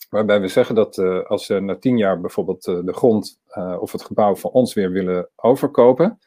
[0.10, 0.98] Waarbij we zeggen dat
[1.28, 3.40] als ze na tien jaar bijvoorbeeld de grond
[3.80, 6.20] of het gebouw van ons weer willen overkopen,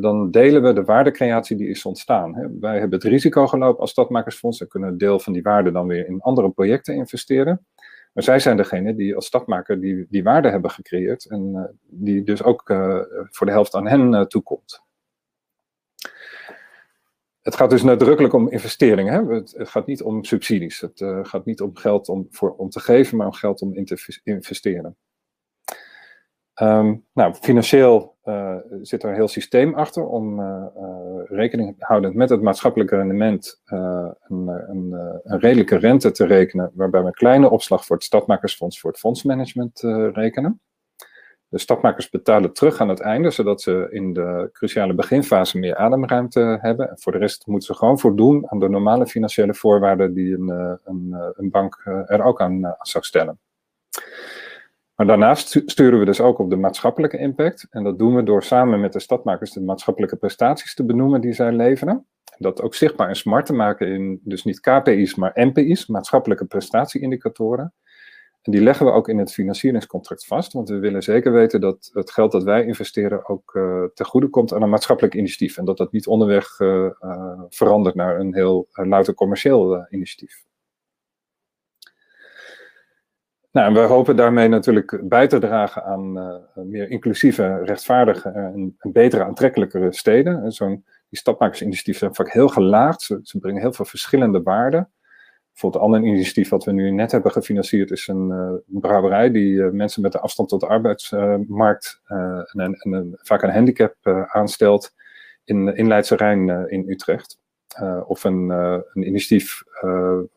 [0.00, 2.34] dan delen we de waardecreatie die is ontstaan.
[2.34, 2.46] Hè.
[2.60, 5.86] Wij hebben het risico gelopen als stadmakersfonds en kunnen een deel van die waarde dan
[5.86, 7.66] weer in andere projecten investeren.
[8.12, 12.42] Maar zij zijn degene die als stadmaker die, die waarde hebben gecreëerd en die dus
[12.42, 12.62] ook
[13.30, 14.83] voor de helft aan hen toekomt.
[17.44, 19.12] Het gaat dus nadrukkelijk om investeringen.
[19.12, 19.34] Hè?
[19.34, 20.80] Het, gaat niet om subsidies.
[20.80, 23.74] Het uh, gaat niet om geld om, voor, om te geven, maar om geld om
[23.74, 24.96] in te investeren.
[26.62, 30.66] Um, nou, financieel uh, zit er een heel systeem achter om uh,
[31.24, 37.06] rekening houdend met het maatschappelijke rendement een, een, een, redelijke rente te rekenen, waarbij we
[37.06, 39.80] een kleine opslag voor het Stadmakersfonds voor het fondsmanagement
[40.12, 40.60] rekenen.
[41.54, 46.58] De stapmakers betalen terug aan het einde, zodat ze in de cruciale beginfase meer ademruimte
[46.60, 46.90] hebben.
[46.90, 50.50] En voor de rest moeten ze gewoon voldoen aan de normale financiële voorwaarden die een,
[50.50, 53.38] eh, een, eh, een bank eh, er ook aan zou stellen.
[54.94, 57.66] Maar daarnaast sturen we dus ook op de maatschappelijke impact.
[57.70, 61.32] En dat doen we door samen met de stadmakers de maatschappelijke prestaties te benoemen die
[61.32, 62.06] zij leveren.
[62.38, 67.72] Dat ook zichtbaar en smart te maken in dus niet KPI's, maar MPI's, maatschappelijke prestatieindicatoren.
[68.44, 71.90] En die leggen we ook in het financieringscontract vast, want we willen zeker weten dat
[71.92, 75.56] het geld dat wij investeren ook uh, ten goede komt aan een maatschappelijk initiatief.
[75.56, 80.44] En dat dat niet onderweg uh, uh, verandert naar een heel louter commercieel initiatief.
[83.52, 86.12] Nou, en we hopen daarmee natuurlijk bij te dragen aan
[86.54, 90.52] meer inclusieve, rechtvaardige en, betere, aantrekkelijkere steden.
[90.52, 94.92] Zo'n die zijn vaak heel gelaagd, ze brengen heel veel verschillende waarden.
[95.54, 99.52] Bijvoorbeeld een ander initiatief wat we nu net hebben gefinancierd is een, uh, brouwerij die
[99.52, 102.00] uh, mensen met een afstand tot de arbeidsmarkt
[102.52, 103.94] en, en vaak een handicap
[104.26, 104.94] aanstelt
[105.44, 107.38] in, in Leidse Rijn in Utrecht.
[108.06, 109.62] of een, een initiatief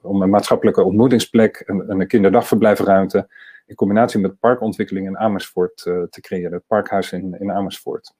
[0.02, 3.28] om een maatschappelijke ontmoetingsplek en, een kinderdagverblijfruimte
[3.66, 8.14] in combinatie met parkontwikkeling in Amersfoort te creëren, het parkhuis in, in Amersfoort.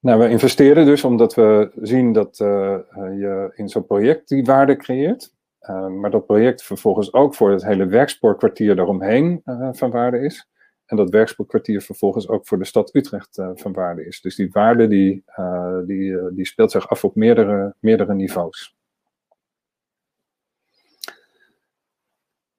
[0.00, 4.76] Nou, we investeren dus omdat we zien dat uh, je in zo'n project die waarde
[4.76, 5.34] creëert.
[5.60, 10.48] Uh, maar dat project vervolgens ook voor het hele werkspoorkwartier daaromheen uh, van waarde is.
[10.86, 14.20] En dat werkspoorkwartier vervolgens ook voor de stad Utrecht van waarde is.
[14.20, 15.24] Dus die waarde die,
[15.86, 18.77] die, die speelt zich af op meerdere, meerdere niveaus.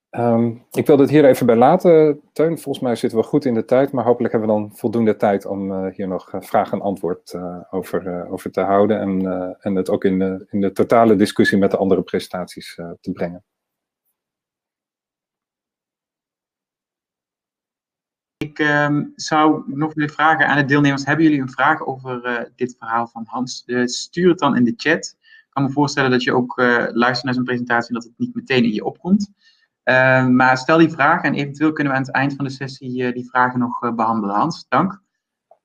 [0.10, 2.60] Ehm, ik wil het hier even bij laten, Teun.
[2.60, 5.45] Volgens mij zitten we goed in de tijd, maar hopelijk hebben we dan voldoende tijd
[5.45, 9.76] om uh, hier nog uh, vraag en antwoord uh, over, over te houden en, en
[9.76, 13.43] het ook in de, in de totale discussie met de andere presentaties te brengen.
[18.38, 22.76] Ik um, zou nog willen vragen aan de deelnemers, hebben jullie een vraag over dit
[22.80, 23.63] verhaal van Hans?
[23.84, 25.17] stuur het dan in de chat.
[25.22, 26.58] Ik kan me voorstellen dat je ook
[26.93, 29.32] luistert naar zo'n presentatie en dat het niet meteen in je opkomt.
[29.89, 33.02] Uh, maar stel die vraag en eventueel kunnen we aan het eind van de sessie
[33.02, 34.36] uh, die vragen nog uh, behandelen.
[34.36, 35.02] Hans, dank.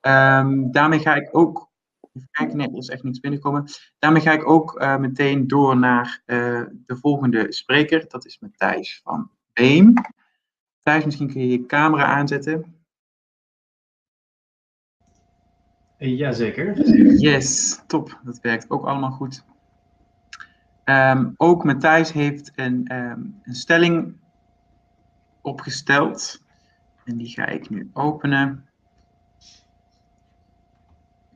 [0.00, 1.72] Um, daarmee ga ik ook.
[2.12, 3.64] Even kijken, nee, er is echt niets binnenkomen.
[3.98, 8.04] Daarmee ga ik ook meteen door naar de volgende spreker.
[8.08, 9.92] Dat is Matthijs van Beem.
[10.82, 12.76] Thijs, misschien kun je je camera aanzetten.
[15.98, 16.88] Jazeker.
[17.20, 18.20] Yes, top.
[18.24, 19.44] Dat werkt ook allemaal goed.
[20.84, 24.14] Um, ook Matthijs heeft een, um, een stelling
[25.40, 26.42] opgesteld.
[27.04, 28.68] En die ga ik nu openen.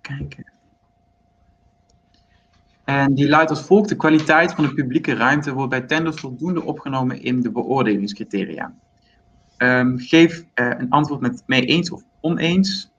[0.00, 0.52] Kijken.
[2.84, 6.62] En die luidt als volgt: De kwaliteit van de publieke ruimte wordt bij tenders voldoende
[6.62, 8.74] opgenomen in de beoordelingscriteria.
[9.58, 12.90] Um, geef uh, een antwoord met mee eens of oneens.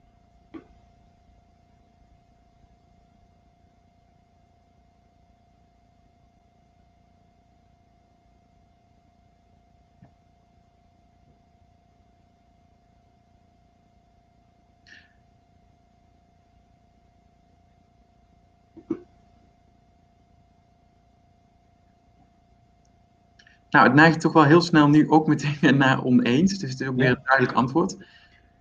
[23.80, 26.58] Nou, het neigt toch wel heel snel nu ook meteen naar oneens.
[26.58, 27.96] Dus het is ook weer een duidelijk antwoord.
[27.96, 28.06] We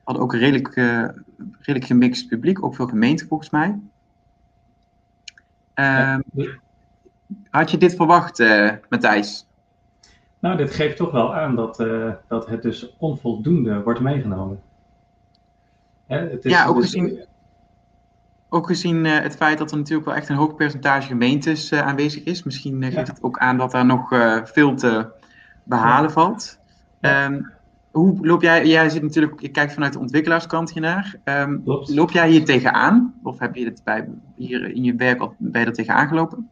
[0.03, 1.07] hadden ook een redelijk, uh,
[1.59, 3.79] redelijk gemixt publiek, ook veel gemeenten volgens mij.
[5.75, 6.17] Uh,
[7.49, 9.47] had je dit verwacht, uh, Matthijs?
[10.39, 14.61] Nou, dit geeft toch wel aan dat, uh, dat het dus onvoldoende wordt meegenomen.
[16.05, 17.25] Hè, het is, ja, ook dus, gezien
[18.49, 21.79] ook gezien uh, het feit dat er natuurlijk wel echt een hoog percentage gemeentes uh,
[21.87, 22.43] aanwezig is.
[22.43, 25.07] Misschien uh, geeft het ook aan dat er nog veel te
[25.63, 26.59] behalen valt.
[27.01, 27.51] Um,
[27.91, 31.15] hoe loop jij, jij zit natuurlijk, je kijkt vanuit de ontwikkelaarskant hiernaar.
[31.23, 33.13] Um, loop jij hier tegenaan?
[33.23, 36.49] Of heb je het bij, hier in je werk al bij er tegenaan gelopen?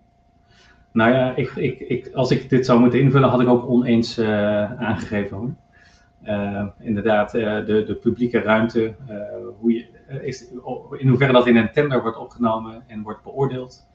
[0.91, 4.19] Nou ja, ik, ik, ik, als ik dit zou moeten invullen, had ik ook oneens
[4.19, 5.53] aangegeven hoor.
[6.79, 8.95] inderdaad, de, de publieke ruimte,
[9.59, 10.49] hoe je, eh, is,
[10.97, 13.85] in hoeverre dat in een tender wordt opgenomen en wordt beoordeeld.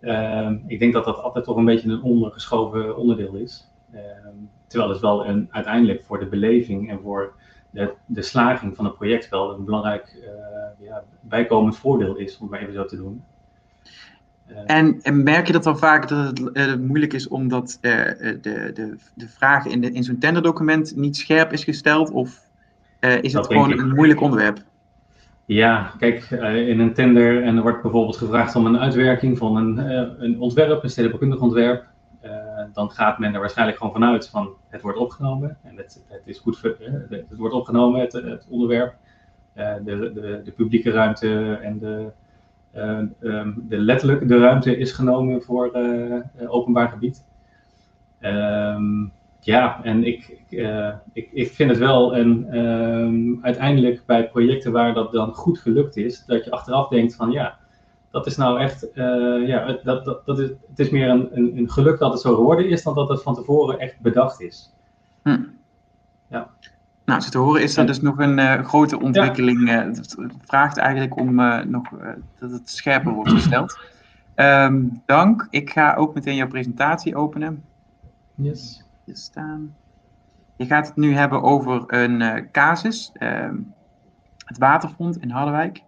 [0.00, 3.70] Ehm, ik denk dat dat altijd toch een beetje een ondergeschoven onderdeel is.
[3.92, 4.34] Ehm,
[4.66, 7.32] terwijl het wel een, uiteindelijk voor de beleving en voor
[7.70, 12.42] de, de slaging van het project wel een belangrijk uh, ja, bijkomend voordeel is, om
[12.42, 13.24] het maar even zo te doen.
[14.46, 17.92] Ehm, en, en, merk je dat dan vaak dat het uh, moeilijk is omdat uh,
[18.04, 18.40] de,
[18.74, 22.10] de, de vraag in, de, in zo'n tenderdocument niet scherp is gesteld?
[22.10, 22.50] Of
[23.20, 24.62] is het gewoon een moeilijk onderwerp?
[25.52, 29.56] Ja, kijk, uh, in een tender en er wordt bijvoorbeeld gevraagd om een uitwerking van
[29.56, 31.84] een, uh, een ontwerp, een stedenbouwkundig ontwerp.
[32.24, 32.30] Uh,
[32.72, 35.56] dan gaat men er waarschijnlijk gewoon vanuit van het wordt opgenomen.
[35.62, 36.60] En het, het is goed,
[37.08, 38.94] het wordt opgenomen, het, onderwerp.
[39.54, 42.10] de, de, de publieke ruimte en de,
[43.20, 45.70] um, de letterlijk de ruimte is genomen voor
[46.46, 47.24] openbaar gebied.
[48.20, 49.12] Um,
[49.44, 54.94] ja, en ik, uh, ik, ik vind het wel een, um, uiteindelijk bij projecten waar
[54.94, 57.58] dat dan goed gelukt is, dat je achteraf denkt van ja,
[58.10, 61.56] dat is nou echt, uh, ja, dat, dat, dat is, het is meer een, een,
[61.56, 64.72] een, geluk dat het zo geworden is, dan dat het van tevoren echt bedacht is.
[65.22, 65.42] Hm.
[66.28, 66.50] Ja.
[67.04, 69.68] Nou, zo te horen is er dus nog een uh, grote ontwikkeling.
[69.68, 69.86] Ja.
[69.86, 71.34] het vraagt eigenlijk om
[71.70, 71.88] nog
[72.38, 73.78] dat het scherper wordt gesteld.
[74.36, 75.46] Um, dank.
[75.50, 77.64] Ik ga ook meteen jouw presentatie openen.
[78.34, 79.74] Yes staan.
[80.56, 83.50] Je gaat het nu hebben over een uh, casus, uh,
[84.44, 85.82] het Waterfront in Harderwijk.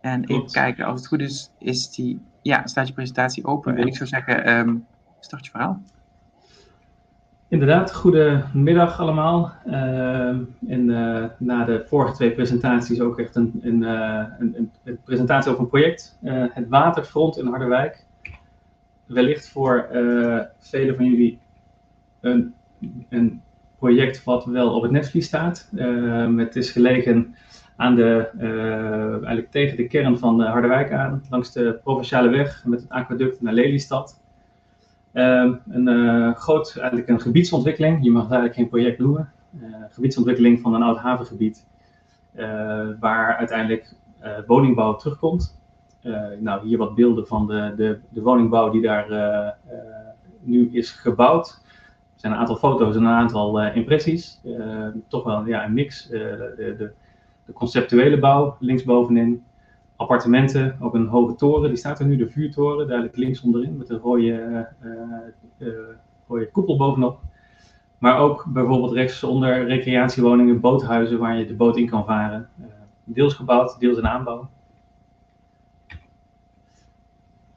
[0.00, 0.40] En Klopt.
[0.40, 3.76] even kijken, als het goed is, is die, ja, staat je presentatie open.
[3.76, 4.86] En ik zou zeggen, um,
[5.20, 5.82] start je verhaal.
[7.48, 9.52] Inderdaad, goedemiddag allemaal.
[9.66, 10.28] Uh,
[10.68, 15.50] en uh, na de vorige twee presentaties ook echt een, een, uh, een, een presentatie
[15.50, 16.18] over een project.
[16.52, 18.04] het Waterfront in Harderwijk.
[19.06, 19.88] Wellicht voor
[20.58, 21.38] velen van jullie
[22.20, 22.54] een,
[23.08, 23.42] een
[23.80, 25.68] project wat wel op het netvlies staat.
[25.72, 27.34] Uh, het is gelegen
[27.76, 32.80] aan de, uh, eigenlijk tegen de kern van Harderwijk aan, langs de provinciale weg met
[32.80, 34.20] het aquaduct naar Lelystad.
[35.12, 39.32] Uh, een uh, groot, eigenlijk een gebiedsontwikkeling, je mag het eigenlijk geen project noemen.
[39.90, 41.66] gebieidsontwikkeling van een oud havengebied.
[43.00, 43.94] waar uiteindelijk
[44.46, 45.58] woningbouw terugkomt.
[46.40, 49.08] nou, hier wat beelden van de, de, de woningbouw die daar
[50.40, 51.60] nu is gebouwd.
[52.20, 54.40] Er zijn een aantal foto's en een aantal impressies.
[55.08, 56.06] toch wel ja, een mix.
[56.06, 56.92] de, de,
[57.46, 59.42] de conceptuele bouw linksbovenin
[59.96, 61.68] appartementen op een hoge toren.
[61.68, 64.68] Die staat er nu, de vuurtoren, duidelijk links onderin, met een rode,
[66.28, 67.20] rode koepel bovenop.
[67.98, 72.48] Maar ook bijvoorbeeld rechtsonder recreatiewoningen, boothuizen waar je de boot in kan varen.
[73.04, 74.48] deels gebouwd, deels in aanbouw.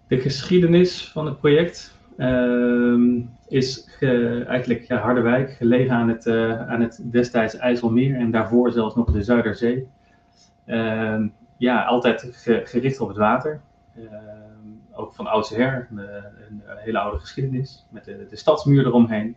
[0.07, 3.89] De geschiedenis van het project ehm, is
[4.47, 6.27] eigenlijk Harderwijk, gelegen aan het,
[6.67, 9.87] aan het destijds IJsselmeer en daarvoor zelfs nog de Zuiderzee.
[10.65, 11.27] Ehm,
[11.57, 13.61] ja, altijd gericht op het water.
[13.95, 19.35] Ehm, ook van oudsher, een, een, hele oude geschiedenis, met de, de stadsmuur eromheen.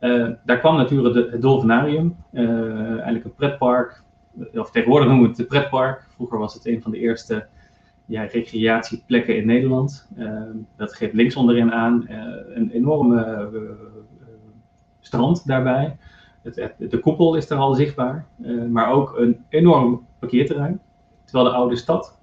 [0.00, 4.02] Uh, daar kwam natuurlijk het Dolfinarium, uh, eigenlijk een pretpark,
[4.54, 6.06] of tegenwoordig noemen we het het pretpark.
[6.08, 7.46] Vroeger was het een van de eerste
[8.06, 10.08] ja, recreatieplekken in Nederland.
[10.18, 10.40] Uh,
[10.76, 12.16] dat geeft links onderin aan uh,
[12.54, 13.48] een enorme
[15.00, 15.96] strand daarbij.
[16.42, 18.26] Het, de koepel is er al zichtbaar,
[18.70, 20.80] maar ook een enorm parkeerterrein.
[21.24, 22.18] Terwijl de oude stad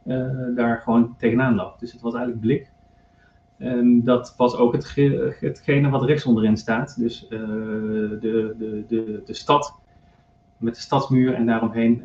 [0.56, 1.78] daar gewoon tegenaan lag.
[1.78, 2.72] Dus het was eigenlijk blik.
[3.58, 4.96] En dat was ook het,
[5.40, 7.00] hetgene wat rechts onderin staat.
[7.00, 9.74] Dus de, de, de, de stad
[10.58, 12.04] met de stadsmuur en daaromheen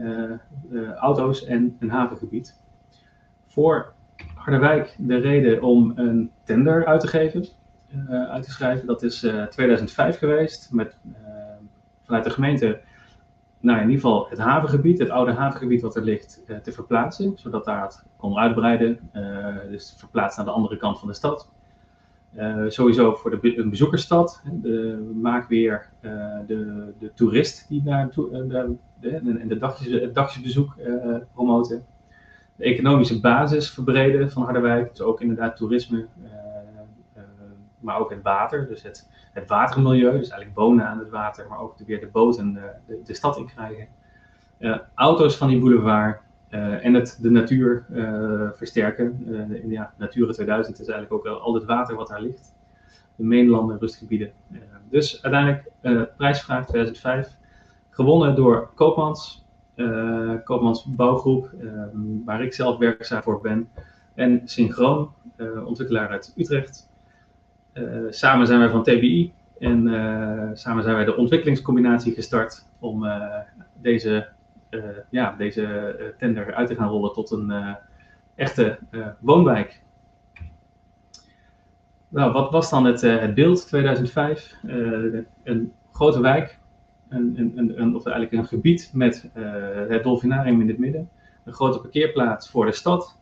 [0.96, 2.56] auto's en een havengebied.
[3.48, 3.92] Voor
[4.34, 7.46] Harderwijk de reden om een tender uit te geven,
[8.08, 8.86] uit te schrijven.
[8.86, 10.72] Dat is 2005 geweest.
[10.72, 10.98] Met,
[12.04, 12.80] vanuit de gemeente
[13.60, 17.64] nou, in ieder geval het havengebied, het oude havengebied wat er ligt, te verplaatsen, zodat
[17.64, 19.10] daar het kon uitbreiden.
[19.70, 21.48] Dus verplaatst naar de andere kant van de stad.
[22.68, 24.42] Sowieso voor de een bezoekersstad.
[24.52, 25.88] De, maak weer
[26.46, 30.76] de, de toerist die daar de, de, en de dagjes, het dagjesbezoek
[31.32, 31.84] promoten.
[32.58, 34.90] De economische basis verbreden van Harderwijk.
[34.90, 36.06] Dus ook inderdaad toerisme,
[37.80, 38.68] maar ook het water.
[38.68, 42.52] Dus het, het watermilieu, dus eigenlijk wonen aan het water, maar ook weer de boten
[42.52, 43.88] de, de, de stad in krijgen.
[44.58, 49.26] Uh, auto's van die boulevard uh, en het, de natuur uh, versterken.
[49.62, 52.54] in ja, Natura 2000 is eigenlijk ook al het water wat daar ligt.
[53.16, 54.32] De Meenlanden, rustgebieden.
[54.90, 55.70] dus uiteindelijk
[56.16, 57.36] prijsvraag 2005,
[57.90, 59.46] gewonnen door Koopmans,
[60.44, 61.50] Koopmans Bouwgroep,
[62.24, 63.68] waar ik zelf werkzaam voor ben.
[64.14, 65.12] En Synchroon,
[65.64, 66.88] ontwikkelaar uit Utrecht.
[67.72, 69.82] Eh, samen zijn wij van TBI en
[70.54, 73.06] samen zijn wij de ontwikkelingscombinatie gestart om
[73.80, 74.28] deze,
[75.10, 77.76] ja, deze tender uit te gaan rollen tot een
[78.34, 78.78] echte
[79.18, 79.82] woonwijk.
[82.08, 84.54] Nou, wat was dan het, het beeld 2005?
[85.44, 86.57] een grote wijk,
[87.08, 89.28] een, of eigenlijk een gebied met
[89.88, 91.08] het dolfinarium in het midden,
[91.44, 93.16] een grote parkeerplaats voor de stad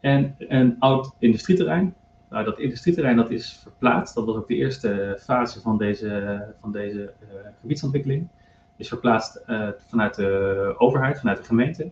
[0.00, 1.94] en een oud industrieterrein
[2.32, 4.14] nou, dat industrieterrein dat is verplaatst.
[4.14, 7.28] Dat was ook de eerste fase van deze, van deze uh,
[7.60, 8.28] gebiedsontwikkeling.
[8.76, 11.90] Is verplaatst uh, vanuit de overheid, vanuit de gemeente.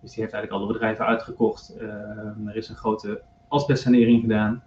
[0.00, 1.74] Dus die heeft eigenlijk alle bedrijven uitgekocht.
[2.46, 4.62] Er is een grote asbestsanering gedaan.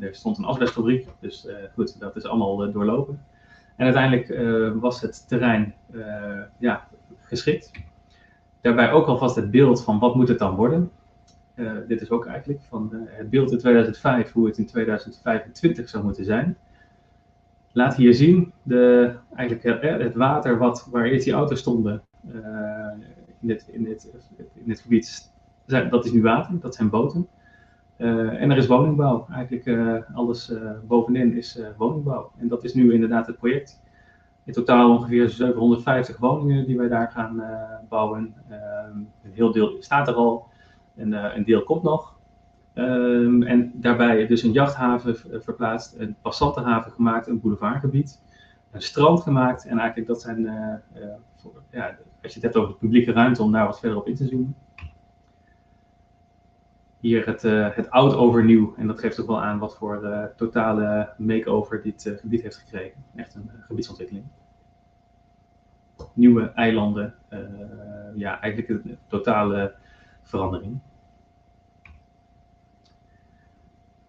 [0.00, 3.24] er stond een asbestfabriek, dus goed, dat is allemaal doorlopen.
[3.80, 4.28] En uiteindelijk
[4.80, 5.74] was het terrein
[6.58, 6.88] ja,
[7.20, 7.70] geschikt.
[8.60, 10.90] Daarbij ook alvast het beeld van wat moet het dan worden.
[11.54, 16.04] Uh, dit is ook eigenlijk van het beeld in 2005, hoe het in 2025 zou
[16.04, 16.56] moeten zijn.
[17.72, 22.02] Laat hier zien de, eigenlijk het, het water wat, waar eerst die auto's stonden
[23.40, 24.10] in, dit, in, dit,
[24.54, 25.32] in dit gebied.
[25.66, 27.28] Dat is nu water, dat zijn boten.
[28.00, 29.26] En er is woningbouw.
[29.32, 30.52] Eigenlijk alles
[30.86, 32.30] bovenin is woningbouw.
[32.38, 33.82] En dat is nu inderdaad het project.
[34.44, 37.42] In totaal ongeveer 750 woningen die wij daar gaan
[37.88, 38.34] bouwen.
[39.22, 40.46] een heel deel staat er al.
[40.96, 42.18] En een deel komt nog.
[42.74, 48.22] Um, en daarbij dus een jachthaven verplaatst, een passantenhaven gemaakt, een boulevardgebied,
[48.70, 49.64] een strand gemaakt.
[49.64, 50.42] En eigenlijk dat zijn,
[51.70, 54.14] ja, als je het hebt over de publieke ruimte, om daar wat verder op in
[54.14, 54.54] te zoomen.
[57.00, 57.42] Hier het,
[57.76, 58.74] het oud overnieuw.
[58.76, 63.04] En dat geeft ook wel aan wat voor totale make-over dit gebied heeft gekregen.
[63.14, 64.24] Echt een gebiedsontwikkeling
[66.12, 67.14] nieuwe eilanden.
[67.32, 67.38] Uh,
[68.14, 69.74] ja, eigenlijk een totale
[70.22, 70.78] verandering.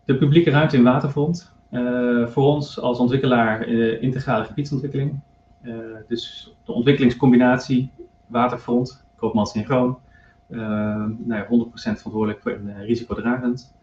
[0.06, 1.52] De publieke ruimte in Waterfront.
[1.72, 5.20] Uh, voor ons als ontwikkelaar uh, integrale gebiedsontwikkeling.
[5.62, 5.76] Uh,
[6.08, 7.92] dus de ontwikkelingscombinatie
[8.28, 9.98] Waterfront, Koopman Synchroon.
[10.52, 13.76] Nou ja, 100% verantwoordelijk voor een risicodragend.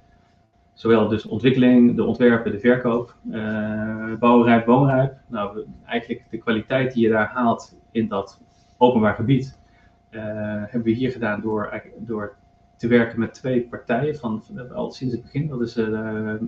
[0.73, 3.15] Zowel dus ontwikkeling, de ontwerpen, de verkoop,
[4.19, 5.15] bouwrijp, woonrijp.
[5.27, 8.41] Nou, eigenlijk de kwaliteit die je daar haalt in dat
[8.77, 9.59] openbaar gebied
[10.11, 12.37] hebben we hier gedaan door, door
[12.79, 14.43] te werken met twee partijen van,
[14.75, 15.49] al sinds het begin.
[15.49, 15.93] Dat is, een,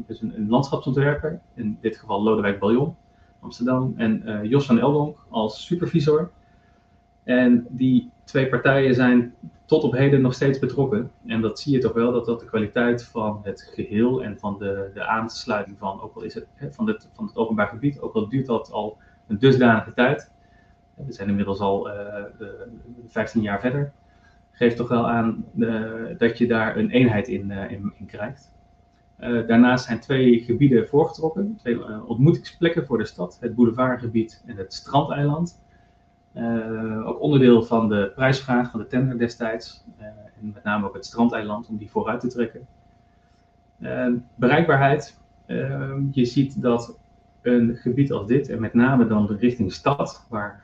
[0.07, 2.97] een, landschapsontwerper, in dit geval Lodewijk Baljon,
[3.41, 6.31] Amsterdam, en uh, Jos van Eldonk als supervisor.
[7.31, 11.11] En die twee partijen zijn tot op heden nog steeds betrokken.
[11.27, 14.59] En dat zie je toch wel, dat dat de kwaliteit van het geheel en van
[14.59, 18.15] de, de aansluiting van, ook al is het van het, van het openbaar gebied, ook
[18.15, 20.31] al duurt dat al een dusdanige tijd.
[20.95, 21.95] We zijn inmiddels al uh,
[23.09, 23.93] 15 jaar verder
[24.51, 28.53] geeft toch wel aan uh, dat je daar een eenheid in, uh, in, krijgt.
[29.47, 35.61] Daarnaast zijn twee gebieden voorgetrokken, twee ontmoetingsplekken voor de stad, het boulevardgebied en het strandeiland.
[37.05, 41.69] Ook onderdeel van de prijsvraag van de tender destijds, en met name ook het strandeiland
[41.69, 42.67] om die vooruit te trekken.
[44.35, 45.19] bereikbaarheid,
[46.13, 46.99] je ziet dat
[47.43, 50.63] een gebied als dit, en met name dan richting stad, waar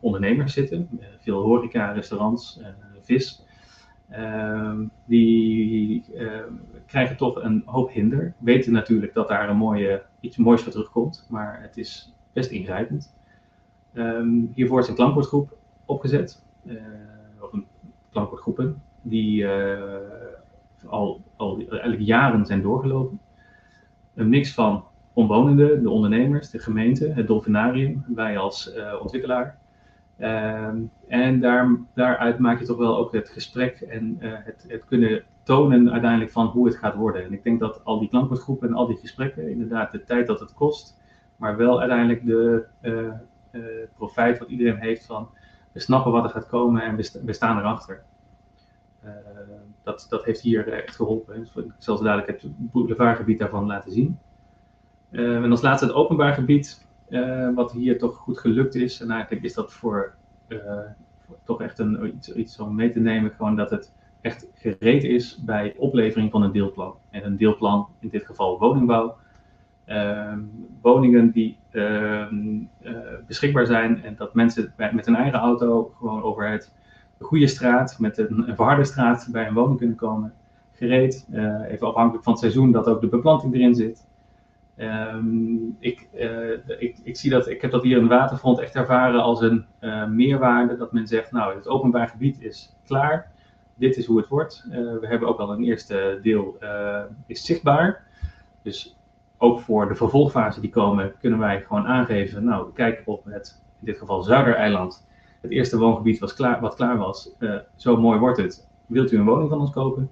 [0.00, 0.88] ondernemers zitten,
[1.20, 2.60] veel horeca, restaurants,
[3.02, 3.44] vis.
[5.04, 6.04] Die
[6.86, 8.34] krijgen toch een hoop hinder.
[8.38, 13.14] Weten natuurlijk dat daar een mooie, iets moois voor terugkomt, maar het is best ingrijpend.
[13.94, 16.76] Um, hiervoor is een klankwoordgroep opgezet, uh,
[17.40, 17.66] of een
[18.10, 19.96] klankwoordgroepen, die uh,
[20.86, 23.20] al, al eigenlijk jaren zijn doorgelopen.
[24.14, 29.58] Een mix van omwonenden, de ondernemers, de gemeente, het dolfinarium, wij als uh, ontwikkelaar.
[30.18, 30.76] Ehm,
[31.08, 35.90] en daar, daaruit maak je toch wel ook het gesprek en het, het, kunnen tonen
[35.90, 37.24] uiteindelijk van hoe het gaat worden.
[37.24, 40.40] En ik denk dat al die klankwoordgroepen en al die gesprekken, inderdaad de tijd dat
[40.40, 40.98] het kost,
[41.36, 42.64] maar wel uiteindelijk de
[43.96, 45.28] profijt wat iedereen heeft van
[45.72, 48.02] we snappen wat er gaat komen en we, staan erachter.
[49.82, 51.48] dat, dat heeft hier echt geholpen.
[51.54, 54.18] Ik zal dadelijk het boulevardgebied daarvan laten zien.
[55.10, 56.86] en als laatste het openbaar gebied.
[57.54, 59.00] Wat hier toch goed gelukt is.
[59.00, 60.14] En eigenlijk is dat voor,
[61.18, 63.30] voor toch echt een, iets, iets om mee te nemen.
[63.30, 66.94] Gewoon dat het echt gereed is bij oplevering van een deelplan.
[67.10, 69.16] En een deelplan, in dit geval woningbouw.
[69.86, 70.32] Uh,
[70.82, 72.92] woningen die ehm, eh,
[73.26, 76.72] beschikbaar zijn en dat mensen met een eigen auto gewoon over het,
[77.18, 80.32] de goede straat, met een, een verharde straat bij een woning kunnen komen.
[80.72, 81.26] Gereed,
[81.68, 84.06] even afhankelijk van het seizoen dat ook de beplanting erin zit.
[84.76, 89.22] Um, ik, uh, ik, ik, zie dat, ik heb dat hier in waterfront echt ervaren
[89.22, 89.64] als een
[90.14, 90.76] meerwaarde.
[90.76, 93.30] Dat men zegt, nou, het openbaar gebied is klaar.
[93.74, 94.64] Dit is hoe het wordt.
[94.70, 96.58] We hebben ook al een eerste deel
[97.26, 98.04] is zichtbaar.
[98.62, 98.96] Dus
[99.42, 102.44] ook voor de vervolgfase die komen, kunnen wij gewoon aangeven.
[102.44, 105.06] Nou, kijk op het, in dit geval Zuidereiland.
[105.40, 107.30] Het eerste woongebied was klaar, wat klaar was.
[107.76, 108.68] zo mooi wordt het.
[108.86, 110.10] Wilt u een woning van ons kopen?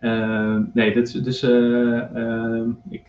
[0.00, 3.08] Uh, nee, dit, dus uh, ik,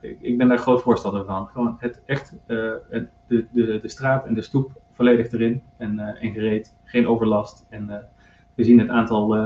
[0.00, 1.46] ik, ik, ben daar groot voorstander van.
[1.46, 2.80] Gewoon het echt, de,
[3.26, 6.74] de, de straat en de stoep volledig erin en, en gereed.
[6.84, 7.66] Geen overlast.
[7.68, 8.06] En
[8.54, 9.36] we zien het aantal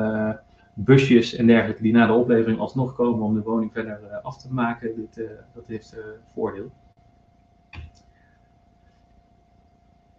[0.84, 4.52] busjes en dergelijke die na de oplevering alsnog komen om de woning verder af te
[4.52, 4.94] maken.
[4.96, 5.96] Dit, dat heeft
[6.32, 6.70] voordeel.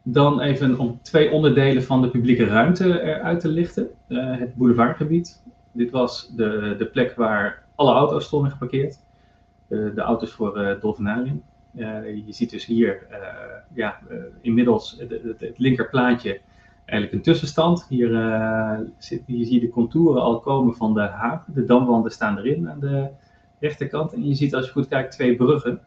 [0.04, 3.90] Dan even om twee onderdelen van de publieke ruimte eruit te lichten.
[4.08, 5.42] het boulevardgebied
[5.72, 9.00] dit was de, de plek waar alle auto's stonden geparkeerd.
[9.68, 11.44] de auto's voor het dolfinarium.
[11.72, 13.08] Je ziet dus hier
[13.74, 14.00] ja,
[14.42, 16.42] inmiddels het, het, het linkerplaatje
[16.90, 17.86] eigenlijk een tussenstand.
[17.90, 18.10] Hier,
[18.98, 21.54] zit, hier zie je de contouren al komen van de haven.
[21.54, 23.08] De damwanden staan erin aan de
[23.60, 24.14] rechterkant.
[24.14, 25.80] En je ziet als je goed kijkt twee bruggen.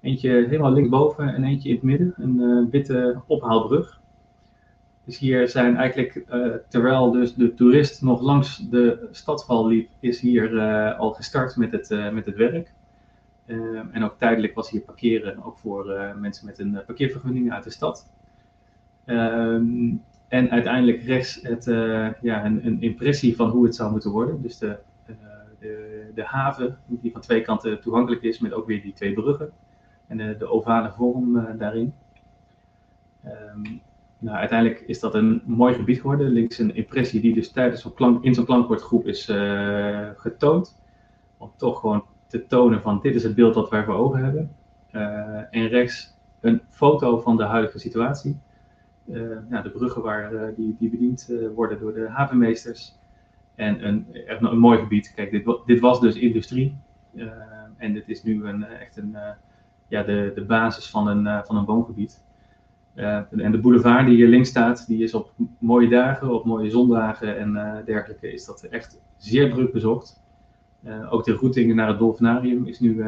[0.00, 2.14] Eentje helemaal linksboven en eentje in het midden.
[2.16, 4.00] Een witte ophaalbrug.
[5.04, 10.20] Dus hier zijn eigenlijk, uh, terwijl dus de toerist nog langs de stadsval liep, is
[10.20, 10.60] hier
[10.94, 12.72] al gestart met het, met het werk.
[13.92, 18.10] en ook tijdelijk was hier parkeren, ook voor mensen met een parkeervergunning uit de stad.
[19.06, 20.02] Um,
[20.32, 21.64] en uiteindelijk rechts het,
[22.22, 24.42] ja, een, een, impressie van hoe het zou moeten worden.
[24.42, 24.78] Dus de,
[25.58, 29.50] de, de, haven, die van twee kanten toegankelijk is, met ook weer die twee bruggen.
[30.06, 31.94] En de, ovale vorm daarin.
[33.24, 33.80] Um,
[34.18, 36.28] nou, uiteindelijk is dat een mooi gebied geworden.
[36.28, 39.24] Links een impressie die dus tijdens zo'n klank, in zo'n klankwoordgroep is
[40.16, 40.76] getoond.
[41.36, 44.56] Om toch gewoon te tonen van dit is het beeld dat wij voor ogen hebben.
[45.50, 48.40] En rechts een foto van de huidige situatie.
[49.06, 52.94] Uh, nou, de bruggen waar, die, die bediend worden door de havenmeesters.
[53.54, 55.12] En een, echt een, mooi gebied.
[55.14, 56.76] Kijk, dit, dit was dus industrie.
[57.76, 59.16] en dit is nu een, echt een,
[59.88, 62.24] ja, de, de basis van een, van een woongebied.
[62.94, 67.38] En de boulevard die hier links staat, die is op mooie dagen, op mooie zondagen
[67.38, 70.20] en dergelijke, is dat echt zeer druk bezocht.
[71.10, 73.04] Ook de routing naar het Dolfinarium is nu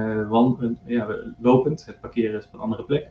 [0.85, 1.87] ja, lopend.
[1.87, 3.11] Het parkeren is op een andere plek.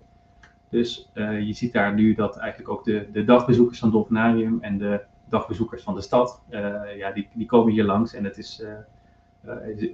[0.74, 5.02] Dus je ziet daar nu dat eigenlijk ook de, de dagbezoekers van Dolfinarium en de
[5.30, 6.42] dagbezoekers van de stad,
[6.98, 8.64] ja, die, die komen hier langs en het is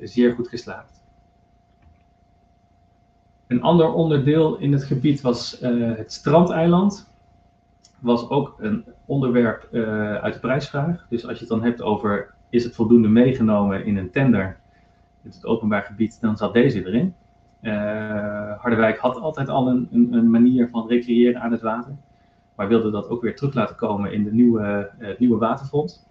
[0.01, 1.03] zeer goed geslaagd.
[3.47, 7.11] Een ander onderdeel in het gebied was het strandeiland.
[7.99, 9.73] Was ook een onderwerp
[10.21, 11.05] uit de prijsvraag.
[11.09, 14.59] Dus als je het dan hebt over is het voldoende meegenomen in een tender
[15.23, 17.15] in het openbaar gebied, dan zat deze erin.
[17.62, 21.95] Uh, Harderwijk had altijd al een, een, een, manier van recreëren aan het water,
[22.55, 26.07] maar wilde dat ook weer terug laten komen in de nieuwe, het nieuwe waterfront.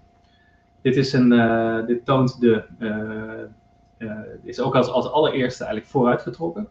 [0.81, 2.65] Dit, is een, uh, dit toont de,
[4.43, 6.69] is ook als, als allereerste eigenlijk vooruitgetrokken.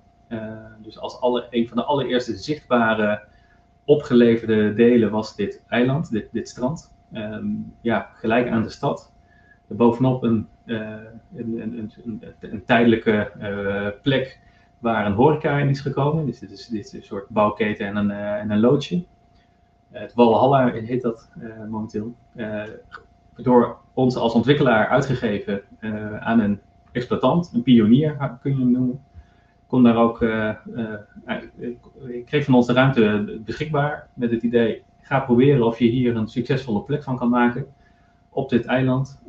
[0.82, 1.18] dus als
[1.50, 3.22] een van de allereerste zichtbare
[3.86, 6.94] opgeleverde delen was dit eiland, dit, dit strand.
[7.14, 9.12] Um, ja, gelijk aan de stad.
[9.68, 11.92] Bovenop een, een, een,
[12.40, 13.32] een, tijdelijke
[14.02, 14.40] plek
[14.88, 16.26] waar een horeca in is gekomen.
[16.26, 19.04] Dus dit is, dit een soort bouwketen en een, uh, en een loodje.
[19.92, 22.16] het Walhalla heet dat uh, momenteel.
[22.36, 22.64] Uh,
[23.36, 25.62] door ons als ontwikkelaar uitgegeven
[26.20, 26.60] aan een
[26.92, 29.02] exploitant, een pionier kun je hem noemen.
[29.68, 30.22] Kon daar ook,
[32.08, 36.16] ik kreeg van ons de ruimte beschikbaar met het idee, ga proberen of je hier
[36.16, 37.66] een succesvolle plek van kan maken
[38.30, 39.20] op dit eiland.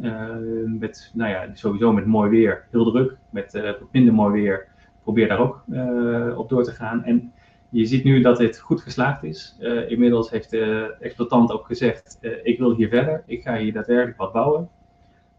[0.79, 3.17] met, nou ja, sowieso met mooi weer, heel druk.
[3.31, 4.69] Met minder mooi weer
[5.09, 7.05] probeer daar ook eh, op door te gaan.
[7.05, 7.33] En
[7.69, 9.57] je ziet nu dat dit goed geslaagd is.
[9.61, 13.73] Eh, inmiddels heeft de exploitant ook gezegd: eh, ik wil hier verder, ik ga hier
[13.73, 14.69] daadwerkelijk wat bouwen.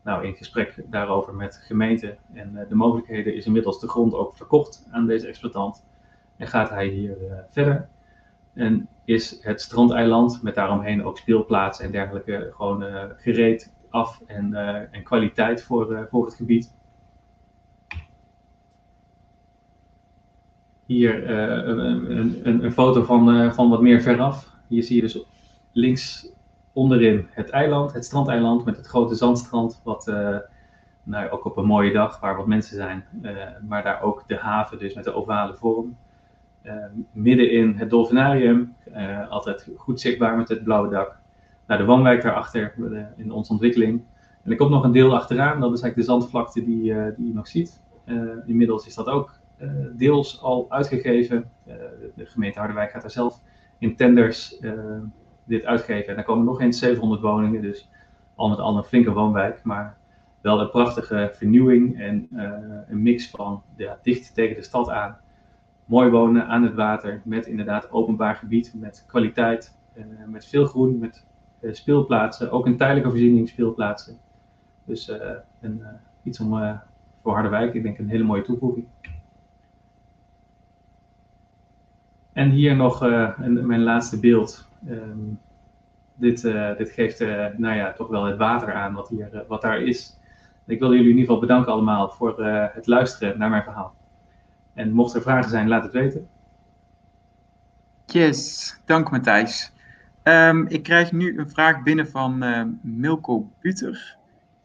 [0.03, 4.87] Nou, in gesprek daarover met gemeente en de mogelijkheden is inmiddels de grond ook verkocht
[4.91, 5.85] aan deze exploitant.
[6.37, 7.17] En gaat hij hier
[7.51, 7.87] verder.
[8.53, 12.83] En is het strandeiland met daaromheen ook speelplaatsen en dergelijke gewoon
[13.17, 14.53] gereed af en,
[14.91, 16.73] en kwaliteit voor, voor het gebied.
[20.89, 22.17] Hier uh, een,
[22.47, 24.55] een, een, foto van, uh, van wat meer veraf.
[24.67, 25.25] Hier zie je dus
[25.71, 26.31] links
[26.73, 30.37] onderin het eiland, het strandeiland met het grote zandstrand, wat uh,
[31.03, 33.03] nou, ook op een mooie dag waar wat mensen zijn,
[33.67, 35.97] maar daar ook de haven dus met de ovale vorm.
[37.11, 38.75] midden in het dolfinarium,
[39.29, 41.17] altijd goed zichtbaar met het blauwe dak.
[41.67, 42.73] Nou, de woonwijk daarachter
[43.17, 44.03] in onze ontwikkeling.
[44.43, 47.33] En er komt nog een deel achteraan, dat is eigenlijk de zandvlakte die, die je
[47.33, 47.81] nog ziet.
[48.45, 49.48] inmiddels is dat ook eh,
[49.95, 51.51] deels al uitgegeven.
[51.65, 51.75] Eh,
[52.15, 53.41] de gemeente Harderwijk gaat er zelf
[53.77, 54.73] in tenders eh,
[55.43, 56.07] dit uitgeven.
[56.07, 57.89] En daar komen nog eens 700 woningen, dus
[58.35, 59.63] al met al een flinke woonwijk.
[59.63, 59.97] Maar
[60.41, 62.27] wel een prachtige vernieuwing en
[62.87, 65.17] een mix van ja, dicht tegen de stad aan.
[65.85, 69.77] Mooi wonen aan het water, met inderdaad openbaar gebied, met kwaliteit,
[70.25, 71.25] met veel groen, met
[71.61, 74.17] speelplaatsen, ook een tijdelijke voorziening speelplaatsen.
[74.85, 75.11] Dus
[75.61, 75.81] een,
[76.23, 76.79] iets om
[77.21, 78.85] voor Harderwijk, ik denk een hele mooie toevoeging.
[82.39, 84.67] En hier nog uh, een, mijn laatste beeld.
[84.89, 85.39] Um,
[86.15, 89.61] dit, uh, dit geeft uh, nou ja, toch wel het water aan wat, hier, wat
[89.61, 90.17] daar is.
[90.65, 93.95] Ik wil jullie in ieder geval bedanken allemaal voor het luisteren naar mijn verhaal.
[94.73, 96.27] En mocht er vragen zijn, laat het weten.
[98.05, 99.73] Yes, dank Matthijs.
[100.23, 102.43] Um, ik krijg nu een vraag binnen van
[102.81, 104.17] Milko Buter.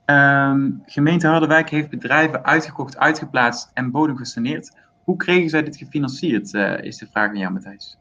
[0.06, 4.76] Um, gemeente Harderwijk heeft bedrijven uitgekocht, uitgeplaatst en bodem gesaneerd.
[5.04, 7.98] Hoe kregen zij dit gefinancierd, uh, is de vraag aan jou, Matthijs.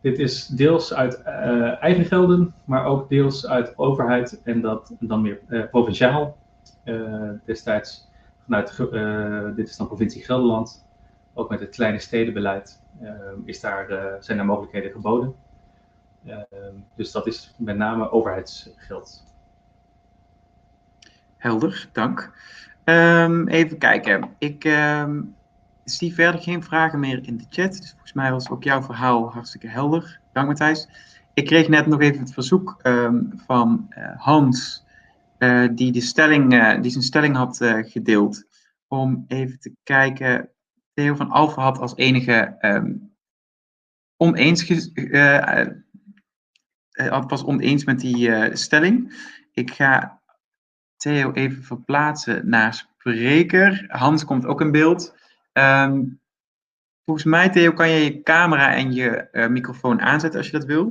[0.00, 5.22] Dit is deels uit uh, eigen gelden, maar ook deels uit overheid en dat dan
[5.22, 6.38] meer uh, provinciaal.
[7.44, 8.08] destijds
[8.44, 8.76] vanuit,
[9.56, 10.86] dit is dan provincie Gelderland,
[11.34, 12.80] ook met het kleine stedenbeleid
[13.44, 15.34] is daar, zijn er mogelijkheden geboden.
[16.96, 19.24] dus dat is met name overheidsgeld.
[21.36, 22.32] Helder, dank.
[22.84, 24.34] Um, even kijken.
[24.38, 25.34] Ik um,
[25.96, 27.76] zie verder geen vragen meer in de chat.
[27.76, 30.20] Dus volgens mij was ook jouw verhaal hartstikke helder.
[30.32, 30.88] Dank Matthijs.
[31.34, 34.84] Ik kreeg net nog even het verzoek um, van uh, Hans,
[35.38, 38.44] uh, die, de stelling, uh, die zijn stelling had gedeeld,
[38.88, 40.48] om even te kijken.
[40.94, 43.12] Theo van Alphen had als enige um,
[44.16, 44.88] oneens,
[47.26, 49.14] was oneens met die stelling.
[49.52, 50.20] Ik ga
[50.96, 53.84] Theo even verplaatsen naar spreker.
[53.88, 55.14] Hans komt ook in beeld.
[55.52, 56.20] Um,
[57.04, 60.66] volgens mij, Theo, kan je je camera en je uh, microfoon aanzetten als je dat
[60.66, 60.86] wil.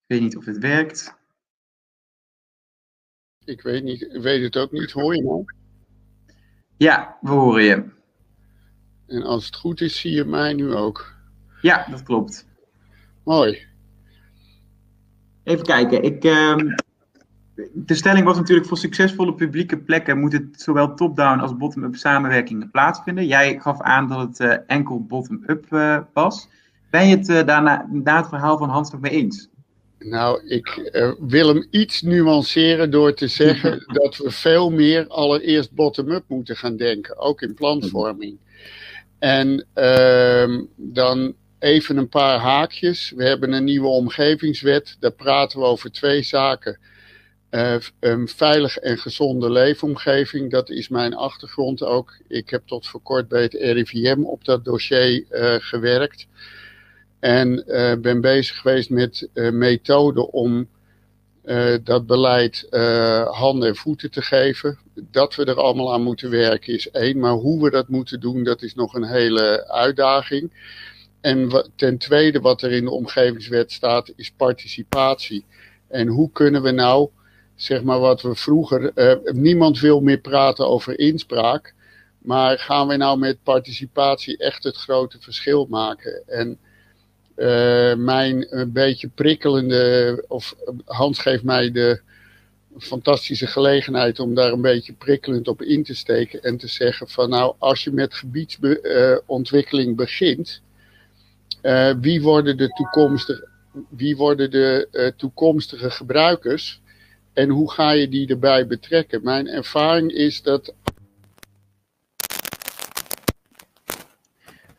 [0.00, 1.18] Ik weet niet of het werkt.
[3.44, 4.90] Ik weet, niet, ik weet het ook niet.
[4.90, 5.44] Hoor je mij?
[6.76, 7.90] Ja, we horen je.
[9.06, 11.14] En als het goed is, zie je mij nu ook.
[11.60, 12.46] Ja, dat klopt.
[13.24, 13.66] Mooi.
[15.42, 16.02] Even kijken.
[16.02, 16.74] Ik, um,
[17.72, 22.70] de stelling was natuurlijk voor succesvolle publieke plekken moet het zowel top-down als bottom-up samenwerkingen
[22.70, 23.26] plaatsvinden.
[23.26, 26.48] Jij gaf aan dat het uh, enkel bottom-up uh, was.
[26.90, 29.48] Ben je het uh, daarna, na het verhaal van Hans nog mee eens?
[29.98, 30.90] Nou, ik
[31.20, 36.76] wil hem iets nuanceren door te zeggen dat we veel meer allereerst bottom-up moeten gaan
[36.76, 38.38] denken, ook in plantvorming.
[39.18, 43.12] En uh, dan even een paar haakjes.
[43.16, 46.78] We hebben een nieuwe omgevingswet, daar praten we over twee zaken.
[47.50, 52.16] Uh, een veilig en gezonde leefomgeving, dat is mijn achtergrond ook.
[52.28, 56.26] Ik heb tot voor kort bij het RIVM op dat dossier uh, gewerkt.
[57.20, 60.68] En uh, ben bezig geweest met methoden om
[61.84, 62.66] dat beleid
[63.30, 64.78] handen en voeten te geven.
[64.94, 68.44] Dat we er allemaal aan moeten werken is één, maar hoe we dat moeten doen,
[68.44, 70.52] dat is nog een hele uitdaging.
[71.20, 75.44] En ten tweede, wat er in de omgevingswet staat, is participatie.
[75.88, 77.10] En hoe kunnen we nou
[77.62, 78.92] zeg maar wat we vroeger.
[78.94, 81.74] Uh, niemand wil meer praten over inspraak.
[82.18, 86.22] Maar gaan we nou met participatie echt het grote verschil maken?
[86.26, 86.58] En
[87.36, 90.24] uh, mijn een beetje prikkelende.
[90.28, 90.54] Of
[90.84, 92.00] Hans geeft mij de
[92.78, 96.42] fantastische gelegenheid om daar een beetje prikkelend op in te steken.
[96.42, 100.62] En te zeggen van nou, als je met gebiedsontwikkeling begint.
[102.00, 103.48] wie worden de toekomstige.
[103.88, 106.79] Wie worden de toekomstige gebruikers?
[107.32, 109.22] En hoe ga je die erbij betrekken?
[109.22, 110.74] Mijn ervaring is dat.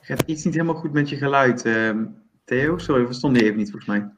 [0.01, 1.91] Gaat iets niet helemaal goed met je geluid, uh,
[2.45, 2.77] Theo?
[2.77, 4.09] Sorry, we stonden even niet volgens mij.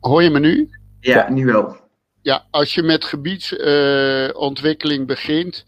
[0.00, 0.70] Hoor je me nu?
[1.00, 1.76] Ja, nu wel.
[2.22, 5.64] Ja, als je met gebiedsontwikkeling uh, begint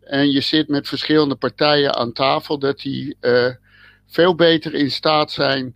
[0.00, 3.50] en je zit met verschillende partijen aan tafel, dat die uh,
[4.06, 5.74] veel beter in staat zijn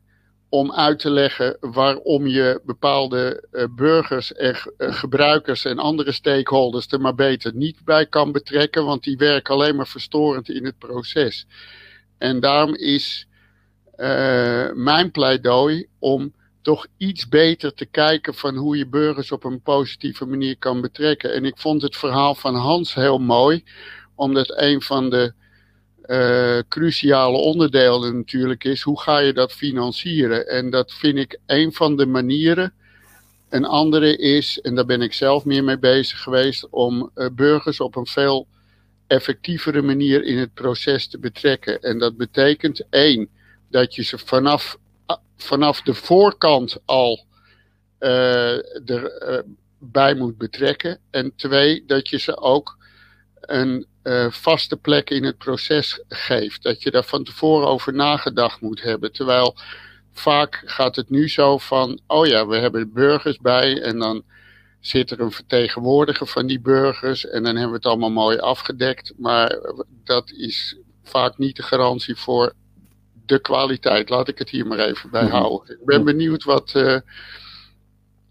[0.49, 6.86] om uit te leggen waarom je bepaalde uh, burgers en uh, gebruikers en andere stakeholders
[6.86, 10.78] er maar beter niet bij kan betrekken, want die werken alleen maar verstorend in het
[10.78, 11.46] proces.
[12.18, 13.26] En daarom is
[13.96, 19.62] uh, mijn pleidooi om toch iets beter te kijken van hoe je burgers op een
[19.62, 21.34] positieve manier kan betrekken.
[21.34, 23.64] En ik vond het verhaal van Hans heel mooi,
[24.14, 25.32] omdat een van de
[26.09, 30.46] uh, cruciale onderdelen natuurlijk is, hoe ga je dat financieren?
[30.46, 32.72] En dat vind ik een van de manieren.
[33.48, 37.80] Een andere is, en daar ben ik zelf meer mee bezig geweest, om uh, burgers
[37.80, 38.46] op een veel
[39.06, 41.80] effectievere manier in het proces te betrekken.
[41.80, 43.28] En dat betekent één,
[43.70, 44.78] dat je ze vanaf,
[45.36, 47.24] vanaf de voorkant al
[48.00, 50.98] uh, erbij moet betrekken.
[51.11, 52.78] En twee, dat je ze ook
[53.49, 56.62] een uh, vaste plek in het proces geeft.
[56.62, 59.12] Dat je daar van tevoren over nagedacht moet hebben.
[59.12, 59.57] Terwijl
[60.12, 64.22] vaak gaat het nu zo van, oh ja, we hebben burgers bij en dan
[64.80, 69.12] zit er een vertegenwoordiger van die burgers en dan hebben we het allemaal mooi afgedekt.
[69.16, 69.59] Maar
[70.05, 72.53] dat is vaak niet de garantie voor
[73.26, 74.09] de kwaliteit.
[74.09, 75.32] Laat ik het hier maar even bij mhm.
[75.32, 75.74] houden.
[75.80, 76.99] Ik ben benieuwd wat uh,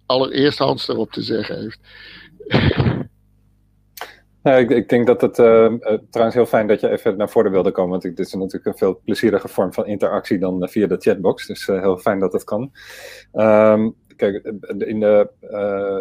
[0.05, 1.80] allereerst Hans erop te zeggen heeft.
[4.43, 5.73] Nou, ik, denk dat het uh,
[6.09, 7.91] trouwens heel fijn dat je even naar voren wilde komen.
[7.91, 11.47] Want dit is natuurlijk een veel plezierige vorm van interactie dan uh, via de chatbox.
[11.47, 12.71] Dus heel fijn dat het kan.
[13.33, 15.29] Um, kijk, in de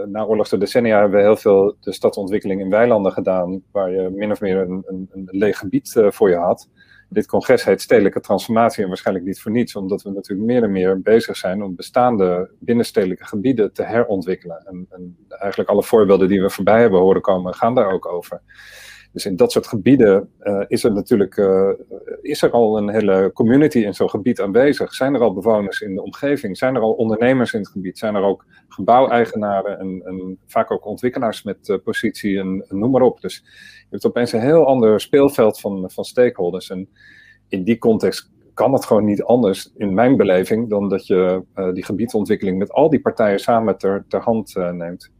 [0.08, 3.62] naoorlogse decennia hebben we heel veel de stadsontwikkeling in weilanden gedaan.
[3.70, 6.68] Waar je min of meer een, een, een leeg gebied voor je had.
[7.08, 10.72] Dit congres heet Stedelijke Transformatie en waarschijnlijk niet voor niets, omdat we natuurlijk meer en
[10.72, 14.66] meer bezig zijn om bestaande binnenstedelijke gebieden te herontwikkelen.
[14.66, 18.42] En, en eigenlijk alle voorbeelden die we voorbij hebben horen komen, gaan daar ook over.
[19.16, 21.70] Dus in dat soort gebieden uh, is er natuurlijk uh,
[22.22, 24.94] is er al een hele community in zo'n gebied aanwezig.
[24.94, 26.58] Zijn er al bewoners in de omgeving?
[26.58, 27.98] Zijn er al ondernemers in het gebied?
[27.98, 32.90] Zijn er ook gebouweigenaren en, en vaak ook ontwikkelaars met uh, positie en, en, noem
[32.90, 33.20] maar op.
[33.20, 33.36] Dus
[33.78, 36.70] je hebt opeens een heel ander speelveld van, van stakeholders.
[36.70, 36.88] En
[37.48, 41.42] in die context kan het gewoon niet anders, in mijn beleving, dan dat je
[41.72, 45.14] die gebiedsontwikkeling met al die partijen samen ter, ter hand neemt.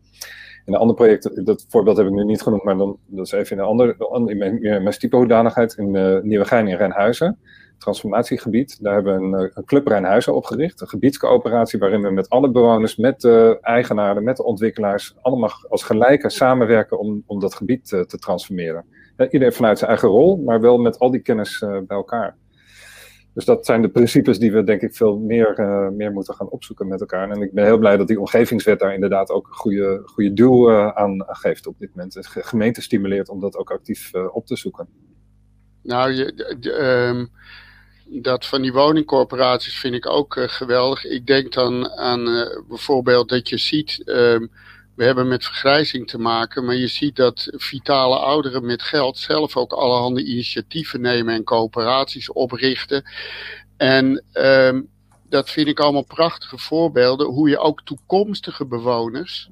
[0.66, 3.32] In een ander project, dat voorbeeld heb ik nu niet genoemd, maar dan, dat is
[3.32, 3.96] even in een ander,
[4.30, 7.38] in mijn, in mijn type hoedanigheid in uh, Nieuwegein in Rijnhuizen,
[7.78, 8.82] transformatiegebied.
[8.82, 12.96] Daar hebben we een, eh, club Rijnhuizen opgericht, een gebiedscoöperatie waarin we met alle bewoners,
[12.96, 18.00] met de eigenaren, met de ontwikkelaars, allemaal als gelijken samenwerken om, om dat gebied uh,
[18.00, 18.84] te transformeren.
[19.30, 22.36] iedereen vanuit zijn eigen rol, maar wel met al die kennis bij elkaar.
[23.36, 26.48] Dus dat zijn de principes die we denk ik veel meer, uh, meer moeten gaan
[26.48, 27.30] opzoeken met elkaar.
[27.30, 30.70] En ik ben heel blij dat die omgevingswet daar inderdaad ook een goede, goede duw
[30.70, 32.12] uh, aan geeft op dit moment.
[32.12, 34.88] De gemeente stimuleert om dat ook actief uh, op te zoeken.
[35.82, 37.30] Nou, je, de, um,
[38.22, 41.04] dat van die woningcorporaties vind ik ook geweldig.
[41.04, 42.24] Ik denk dan aan
[42.68, 44.02] bijvoorbeeld dat je ziet...
[44.04, 44.50] Um,
[44.96, 49.56] we hebben met vergrijzing te maken, maar je ziet dat vitale ouderen met geld zelf
[49.56, 53.04] ook allerhande initiatieven nemen en coöperaties oprichten.
[53.76, 54.88] En um,
[55.28, 59.48] dat vind ik allemaal prachtige voorbeelden, hoe je ook toekomstige bewoners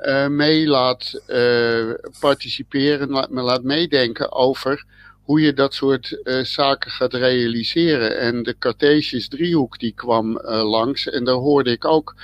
[0.00, 4.84] uh, mee laat uh, participeren, laat, laat meedenken over
[5.22, 8.18] hoe je dat soort uh, zaken gaat realiseren.
[8.18, 12.14] En de Cartesius driehoek die kwam langs en daar hoorde ik ook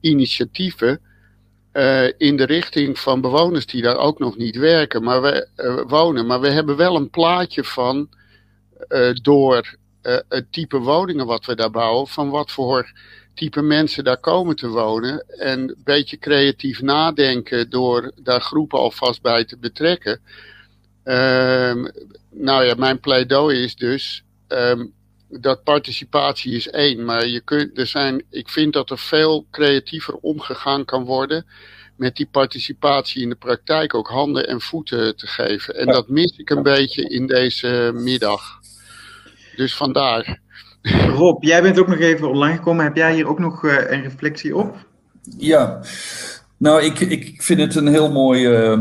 [0.00, 1.00] initiatieven
[2.16, 5.48] in de richting van bewoners die daar ook nog niet werken, maar we
[5.86, 6.26] wonen.
[6.26, 8.08] Maar we hebben wel een plaatje van
[9.22, 9.76] door
[10.28, 12.92] het type woningen wat we daar bouwen, van wat voor
[13.34, 15.24] type mensen daar komen te wonen.
[15.28, 20.20] En een beetje creatief nadenken door daar groepen alvast bij te betrekken.
[21.04, 21.90] Um,
[22.30, 24.92] nou ja, mijn pleidooi is dus um,
[25.40, 27.04] dat participatie is één.
[27.04, 31.46] Maar je kunt, er zijn, ik vind dat er veel creatiever omgegaan kan worden
[31.96, 35.76] met die participatie in de praktijk ook handen en voeten te geven.
[35.76, 38.60] En dat mis ik een beetje in deze middag.
[39.56, 40.40] Dus vandaar.
[41.06, 42.84] Rob, jij bent ook nog even online gekomen.
[42.84, 44.86] Heb jij hier ook nog uh, een reflectie op?
[45.38, 45.80] Ja,
[46.56, 48.80] nou, ik, ik vind het een heel mooi uh,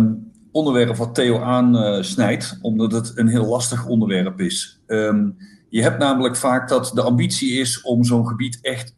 [0.51, 4.79] onderwerp wat Theo aansnijdt, omdat het een heel lastig onderwerp is.
[4.87, 5.37] Um,
[5.73, 8.93] je hebt namelijk vaak dat de ambitie is om zo'n gebied echt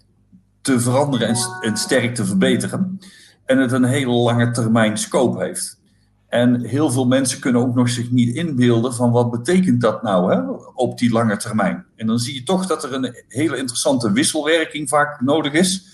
[0.61, 2.99] te veranderen en, sterk te verbeteren.
[3.45, 5.79] En het een hele lange termijn scope heeft.
[6.27, 10.33] En heel veel mensen kunnen ook nog zich niet inbeelden van wat betekent dat nou
[10.33, 10.41] hè,
[10.73, 11.85] op die lange termijn.
[11.95, 15.85] En dan zie je toch dat er een hele interessante wisselwerking vaak nodig is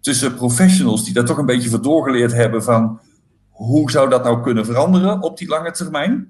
[0.00, 3.00] tussen professionals die daar toch een beetje voor doorgeleerd hebben van
[3.48, 6.28] hoe zou dat nou kunnen veranderen op die lange termijn.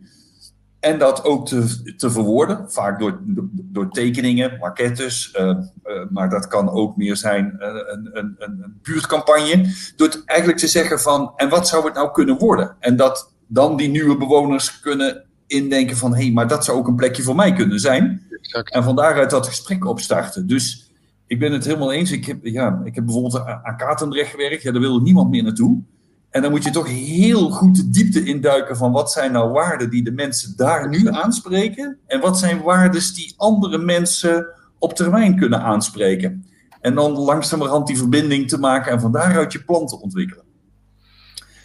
[0.81, 3.21] En dat ook te, te verwoorden, vaak door,
[3.53, 8.79] door tekeningen, maquettes, uh, uh, maar dat kan ook meer zijn uh, een, een, een,
[8.83, 9.75] buurtcampagne.
[9.97, 12.77] Door eigenlijk te zeggen van, en wat zou het nou kunnen worden?
[12.79, 16.87] En dat dan die nieuwe bewoners kunnen indenken van hé, hey, maar dat zou ook
[16.87, 18.27] een plekje voor mij kunnen zijn.
[18.31, 18.73] Exact.
[18.73, 20.47] En van daaruit dat gesprek opstarten.
[20.47, 20.91] Dus
[21.27, 22.11] ik ben het helemaal eens.
[22.11, 24.63] Ik heb, ja, ik heb bijvoorbeeld aan Katendrecht gewerkt.
[24.63, 25.83] Ja, daar wil niemand meer naartoe.
[26.31, 29.91] En dan moet je toch heel goed de diepte induiken van wat zijn nou waarden
[29.91, 31.99] die de mensen daar nu aanspreken.
[32.07, 34.47] En wat zijn waarden die andere mensen
[34.79, 36.47] op termijn kunnen aanspreken.
[36.81, 40.47] En dan langzamerhand die verbinding te maken en van daaruit je plan te ontwikkelen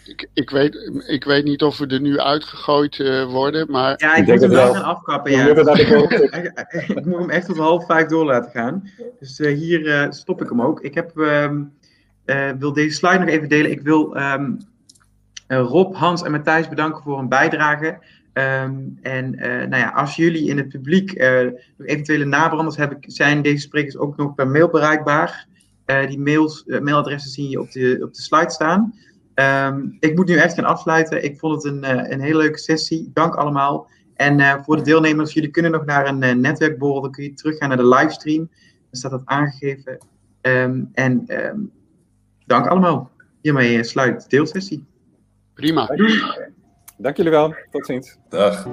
[0.05, 3.93] ik, ik, weet, ik weet niet of we er nu uitgegooid uh, worden, maar...
[3.97, 5.47] Ja, ik, ik moet hem wel gaan afkappen, ja.
[6.95, 8.89] ik moet hem echt tot half vijf door laten gaan.
[9.20, 10.82] Dus uh, hier uh, stop ik hem ook.
[10.82, 11.11] Ik heb,
[12.26, 13.71] um, wil deze slide nog even delen.
[13.71, 14.57] Ik wil um,
[15.47, 17.99] Rob, Hans en Matthijs bedanken voor hun bijdrage.
[18.34, 21.13] Um, en nou ja, als jullie in het publiek
[21.78, 25.47] nog eventuele nabranders hebben, zijn deze sprekers ook nog per mail bereikbaar.
[26.07, 28.93] die mails, mailadressen zie je op de, op de slide staan.
[29.36, 31.24] Um, ik moet nu echt gaan afsluiten.
[31.24, 33.11] Ik vond het een, uh, een hele leuke sessie.
[33.13, 33.88] Dank allemaal.
[34.15, 37.01] En uh, voor de deelnemers, jullie kunnen nog naar een uh, netwerkborrel.
[37.01, 38.49] Dan kun je teruggaan naar de livestream.
[38.89, 39.97] Dan staat dat aangegeven.
[40.41, 41.26] En
[42.54, 43.12] dank allemaal.
[43.41, 44.86] Hiermee sluit de deelsessie.
[45.54, 45.89] Prima.
[46.97, 47.56] Dank jullie wel.
[47.72, 48.18] Tot ziens.
[48.30, 48.68] Dag.